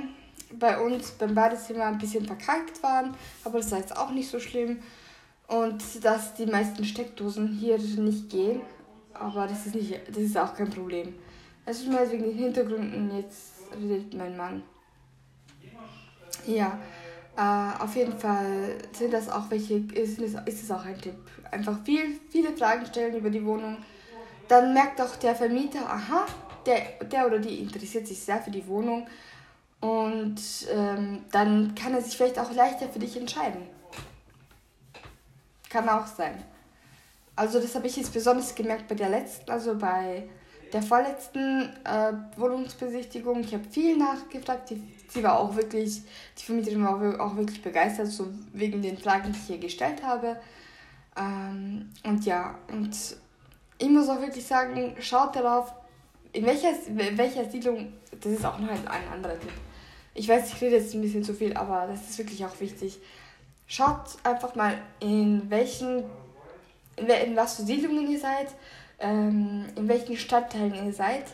bei 0.53 0.79
uns 0.81 1.13
beim 1.13 1.35
Badezimmer 1.35 1.85
ein 1.85 1.99
bisschen 1.99 2.27
verkalkt 2.27 2.83
waren, 2.83 3.15
aber 3.45 3.59
das 3.59 3.71
war 3.71 3.79
jetzt 3.79 3.97
auch 3.97 4.11
nicht 4.11 4.29
so 4.29 4.41
schlimm. 4.41 4.83
Und 5.47 6.05
dass 6.05 6.35
die 6.35 6.47
meisten 6.47 6.85
Steckdosen 6.85 7.49
hier 7.49 7.79
nicht 7.79 8.31
gehen, 8.31 8.61
aber 9.15 9.47
das 9.47 9.67
ist, 9.67 9.75
nicht, 9.75 10.01
das 10.09 10.19
ist 10.19 10.39
auch 10.39 10.55
kein 10.55 10.71
Problem. 10.71 11.15
Es 11.67 11.81
ist 11.81 11.91
mal 11.91 12.11
wegen 12.11 12.25
den 12.25 12.37
Hintergründen, 12.37 13.17
jetzt 13.17 13.53
redet 13.81 14.15
mein 14.15 14.37
Mann. 14.37 14.63
Ja, 16.47 16.79
äh, 17.37 17.83
auf 17.83 17.95
jeden 17.97 18.19
Fall 18.19 18.79
sind 18.93 19.13
das 19.13 19.29
auch 19.29 19.51
welche, 19.51 19.79
ist, 19.95 20.19
ist 20.19 20.63
es 20.63 20.71
auch 20.71 20.85
ein 20.85 21.01
Tipp. 21.01 21.15
Einfach 21.51 21.79
viel, 21.85 22.21
viele 22.31 22.57
Fragen 22.57 22.87
stellen 22.87 23.15
über 23.17 23.31
die 23.31 23.45
Wohnung. 23.45 23.79
Dann 24.49 24.75
merkt 24.75 25.01
auch 25.01 25.17
der 25.17 25.35
Vermieter, 25.35 25.89
aha, 25.89 26.27
der, 26.67 27.05
der 27.05 27.27
oder 27.27 27.39
die 27.39 27.61
interessiert 27.61 28.07
sich 28.07 28.21
sehr 28.21 28.43
für 28.43 28.51
die 28.51 28.67
Wohnung. 28.67 29.07
Und 29.81 30.41
ähm, 30.73 31.25
dann 31.31 31.75
kann 31.75 31.95
er 31.95 32.03
sich 32.03 32.17
vielleicht 32.17 32.39
auch 32.39 32.53
leichter 32.53 32.89
für 32.89 32.99
dich 32.99 33.17
entscheiden. 33.17 33.63
Kann 35.71 35.89
auch 35.89 36.07
sein. 36.07 36.43
Also 37.37 37.61
das 37.61 37.75
habe 37.75 37.87
ich 37.87 37.97
jetzt 37.97 38.13
besonders 38.13 38.55
gemerkt 38.55 38.89
bei 38.89 38.95
der 38.95 39.09
letzten, 39.09 39.51
also 39.51 39.75
bei 39.75 40.29
der 40.73 40.83
vorletzten 40.83 41.71
äh, 41.85 42.13
Wohnungsbesichtigung. 42.37 43.41
Ich 43.41 43.55
habe 43.55 43.65
viel 43.65 43.97
nachgefragt. 43.97 44.71
Die, 44.71 44.83
sie 45.11 45.23
war 45.23 45.39
auch 45.39 45.55
wirklich, 45.57 46.03
die 46.39 46.43
Vermieterin 46.43 46.85
war 46.85 47.21
auch 47.21 47.37
wirklich 47.37 47.63
begeistert, 47.63 48.09
so 48.09 48.29
wegen 48.53 48.81
den 48.83 48.97
Fragen, 48.97 49.33
die 49.33 49.39
ich 49.39 49.47
hier 49.47 49.59
gestellt 49.59 50.03
habe. 50.03 50.37
Ähm, 51.17 51.91
und 52.05 52.25
ja, 52.25 52.59
und 52.73 52.97
ich 53.79 53.89
muss 53.89 54.09
auch 54.09 54.21
wirklich 54.21 54.47
sagen, 54.47 54.95
schaut 55.01 55.35
darauf, 55.37 55.73
in 56.33 56.47
welcher, 56.47 56.73
welcher 56.89 57.51
Siedlung, 57.51 57.93
das 58.21 58.33
ist 58.33 58.45
auch 58.45 58.59
noch 58.59 58.69
ein, 58.69 58.87
ein 58.87 59.09
anderer 59.13 59.39
Tipp. 59.39 59.53
Ich 60.15 60.29
weiß, 60.29 60.53
ich 60.53 60.61
rede 60.61 60.77
jetzt 60.77 60.95
ein 60.95 61.01
bisschen 61.01 61.25
zu 61.25 61.35
viel, 61.35 61.57
aber 61.57 61.87
das 61.89 62.09
ist 62.09 62.19
wirklich 62.19 62.45
auch 62.45 62.61
wichtig. 62.61 62.99
Schaut 63.67 64.17
einfach 64.25 64.55
mal, 64.55 64.75
in 65.01 65.49
welchen, 65.51 66.05
in 66.97 67.37
was 67.37 67.57
für 67.57 67.63
Siedlungen 67.63 68.11
ihr 68.11 68.19
seid, 68.19 68.49
ähm, 68.99 69.67
in 69.77 69.89
welchen 69.89 70.17
Stadtteilen 70.17 70.75
ihr 70.87 70.93
seid. 70.93 71.25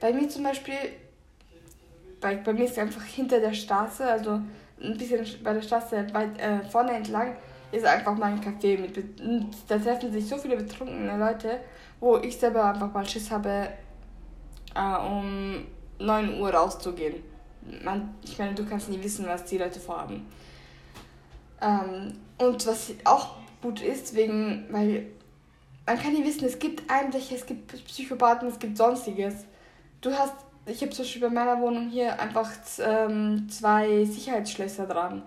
Bei 0.00 0.12
mir 0.12 0.28
zum 0.28 0.44
Beispiel, 0.44 0.76
bei, 2.20 2.36
bei 2.36 2.52
mir 2.52 2.64
ist 2.64 2.78
einfach 2.78 3.04
hinter 3.04 3.40
der 3.40 3.52
Straße, 3.52 4.04
also 4.04 4.40
ein 4.80 4.96
bisschen 4.96 5.26
bei 5.42 5.52
der 5.52 5.62
Straße 5.62 6.06
weit 6.12 6.38
äh, 6.40 6.62
vorne 6.64 6.92
entlang, 6.92 7.36
ist 7.72 7.84
einfach 7.84 8.16
mal 8.16 8.32
ein 8.32 8.40
Café. 8.40 8.78
Mit, 8.78 8.96
da 9.68 9.78
treffen 9.78 10.12
sich 10.12 10.26
so 10.26 10.36
viele 10.36 10.56
betrunkene 10.56 11.18
Leute, 11.18 11.60
wo 12.00 12.16
ich 12.18 12.36
selber 12.36 12.64
einfach 12.64 12.92
mal 12.92 13.06
Schiss 13.06 13.30
habe, 13.30 13.68
äh, 14.74 14.96
um 14.96 15.66
9 15.98 16.40
Uhr 16.40 16.50
rauszugehen. 16.50 17.16
Man, 17.84 18.14
ich 18.24 18.38
meine, 18.38 18.54
du 18.54 18.64
kannst 18.64 18.88
nie 18.88 19.02
wissen, 19.02 19.26
was 19.26 19.44
die 19.44 19.58
Leute 19.58 19.80
vorhaben. 19.80 20.26
Ähm, 21.60 22.14
und 22.38 22.66
was 22.66 22.92
auch 23.04 23.34
gut 23.60 23.82
ist, 23.82 24.14
wegen, 24.14 24.66
weil 24.70 25.06
man 25.86 25.98
kann 25.98 26.12
nie 26.12 26.24
wissen, 26.24 26.44
es 26.44 26.58
gibt 26.58 26.88
Einbrecher, 26.90 27.34
es 27.34 27.46
gibt 27.46 27.84
Psychopathen, 27.86 28.48
es 28.48 28.58
gibt 28.58 28.76
sonstiges. 28.76 29.46
Du 30.00 30.12
hast, 30.12 30.34
ich 30.68 30.82
habe 30.82 30.90
zum 30.90 31.04
Beispiel 31.04 31.22
bei 31.22 31.30
meiner 31.30 31.60
Wohnung 31.60 31.88
hier 31.88 32.18
einfach 32.20 32.50
ähm, 32.80 33.48
zwei 33.50 34.04
Sicherheitsschlösser 34.04 34.86
dran. 34.86 35.22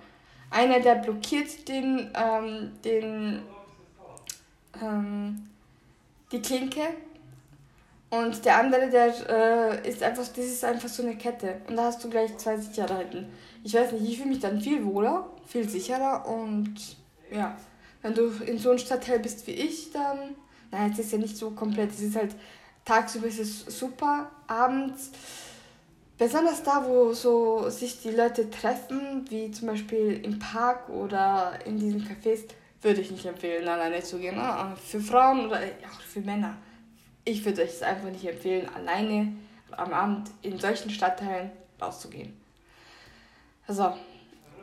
Einer, 0.49 0.79
der 0.79 0.95
blockiert 0.95 1.67
den, 1.67 2.09
ähm, 2.13 2.71
den, 2.83 3.41
ähm, 4.81 5.49
die 6.31 6.41
Klinke 6.41 6.81
und 8.09 8.43
der 8.43 8.57
andere, 8.57 8.89
der 8.89 9.13
äh, 9.29 9.89
ist 9.89 10.03
einfach, 10.03 10.27
das 10.27 10.45
ist 10.45 10.65
einfach 10.65 10.89
so 10.89 11.01
eine 11.01 11.15
Kette. 11.15 11.61
Und 11.67 11.77
da 11.77 11.85
hast 11.85 12.03
du 12.03 12.09
gleich 12.09 12.37
zwei 12.37 12.57
Sicherheiten. 12.57 13.27
Ich 13.63 13.73
weiß 13.73 13.93
nicht, 13.93 14.03
ich 14.03 14.17
fühle 14.17 14.29
mich 14.29 14.39
dann 14.39 14.59
viel 14.59 14.83
wohler, 14.83 15.29
viel 15.47 15.67
sicherer 15.67 16.27
und 16.27 16.75
ja, 17.31 17.55
wenn 18.01 18.13
du 18.13 18.27
in 18.45 18.57
so 18.57 18.71
einem 18.71 18.79
Stadtteil 18.79 19.19
bist 19.19 19.47
wie 19.47 19.51
ich, 19.51 19.91
dann, 19.91 20.35
naja, 20.71 20.91
es 20.91 20.99
ist 20.99 21.11
ja 21.13 21.19
nicht 21.19 21.37
so 21.37 21.51
komplett, 21.51 21.91
es 21.91 22.01
ist 22.01 22.15
halt, 22.17 22.35
tagsüber 22.85 23.27
ist 23.27 23.39
es 23.39 23.79
super, 23.79 24.31
abends 24.47 25.11
besonders 26.17 26.61
da, 26.61 26.85
wo 26.85 27.13
so 27.13 27.69
sich 27.69 27.99
die 28.01 28.11
Leute 28.11 28.49
treffen, 28.51 29.25
wie 29.29 29.49
zum 29.49 29.69
Beispiel 29.69 30.21
im 30.23 30.37
Park 30.37 30.87
oder 30.89 31.57
in 31.65 31.79
diesen 31.79 32.03
Cafés, 32.03 32.41
würde 32.83 33.01
ich 33.01 33.09
nicht 33.09 33.25
empfehlen, 33.25 33.67
alleine 33.67 34.03
zu 34.03 34.19
gehen. 34.19 34.37
Ah, 34.37 34.75
für 34.75 34.99
Frauen 34.99 35.47
oder 35.47 35.57
auch 35.57 36.01
für 36.01 36.21
Männer. 36.21 36.57
Ich 37.25 37.43
würde 37.43 37.63
euch 37.63 37.71
es 37.71 37.81
einfach 37.81 38.09
nicht 38.09 38.25
empfehlen, 38.25 38.67
alleine 38.75 39.33
am 39.71 39.93
Abend 39.93 40.29
in 40.41 40.59
solchen 40.59 40.89
Stadtteilen 40.89 41.51
rauszugehen. 41.81 42.33
Also, 43.67 43.95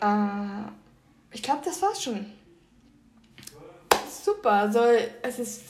äh, 0.00 0.68
ich 1.33 1.42
glaube, 1.42 1.62
das 1.64 1.81
war's 1.83 2.02
schon. 2.02 2.26
Super, 4.09 4.52
also 4.52 4.81
es 5.22 5.38
ist, 5.38 5.62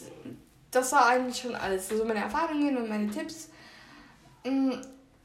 das 0.70 0.92
war 0.92 1.07
eigentlich 1.07 1.40
schon 1.40 1.54
alles. 1.54 1.90
Also 1.90 2.04
meine 2.04 2.20
Erfahrungen 2.20 2.76
und 2.76 2.88
meine 2.88 3.11
Tipps. 3.11 3.48
Mm, 4.44 4.72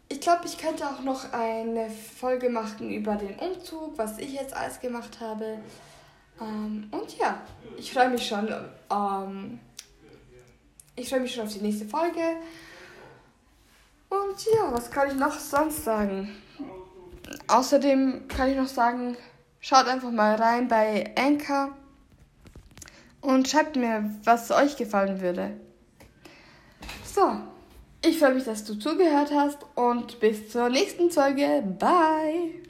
ich 0.10 0.21
glaube, 0.21 0.45
ich 0.45 0.58
könnte 0.58 0.86
auch 0.86 1.01
noch 1.01 1.34
eine 1.34 1.89
Folge 1.89 2.49
machen 2.49 2.91
über 2.91 3.15
den 3.15 3.36
Umzug, 3.39 3.97
was 3.97 4.17
ich 4.19 4.34
jetzt 4.34 4.56
alles 4.56 4.79
gemacht 4.79 5.19
habe. 5.19 5.60
Ähm, 6.39 6.88
und 6.91 7.17
ja, 7.17 7.41
ich 7.77 7.91
freue 7.91 8.10
mich 8.10 8.27
schon. 8.27 8.53
Ähm, 8.91 9.60
ich 10.95 11.10
freue 11.10 11.21
mich 11.21 11.34
schon 11.34 11.45
auf 11.45 11.53
die 11.53 11.62
nächste 11.62 11.86
Folge. 11.86 12.21
Und 14.10 14.45
ja, 14.45 14.71
was 14.71 14.91
kann 14.91 15.10
ich 15.10 15.15
noch 15.15 15.39
sonst 15.39 15.84
sagen? 15.84 16.29
Außerdem 17.47 18.27
kann 18.27 18.49
ich 18.49 18.58
noch 18.58 18.67
sagen, 18.67 19.17
schaut 19.60 19.88
einfach 19.88 20.12
mal 20.12 20.36
rein 20.36 20.67
bei 20.67 21.12
Anchor 21.17 21.75
und 23.23 23.47
schreibt 23.47 23.75
mir, 23.75 24.12
was 24.23 24.51
euch 24.51 24.77
gefallen 24.77 25.21
würde. 25.21 25.51
So, 27.03 27.21
ich 28.05 28.19
freue 28.19 28.36
mich, 28.36 28.43
dass 28.43 28.63
du 28.65 28.75
zugehört 28.75 29.31
hast 29.33 29.59
und 29.75 30.19
bis 30.19 30.49
zur 30.49 30.69
nächsten 30.69 31.09
Folge. 31.09 31.63
Bye! 31.79 32.63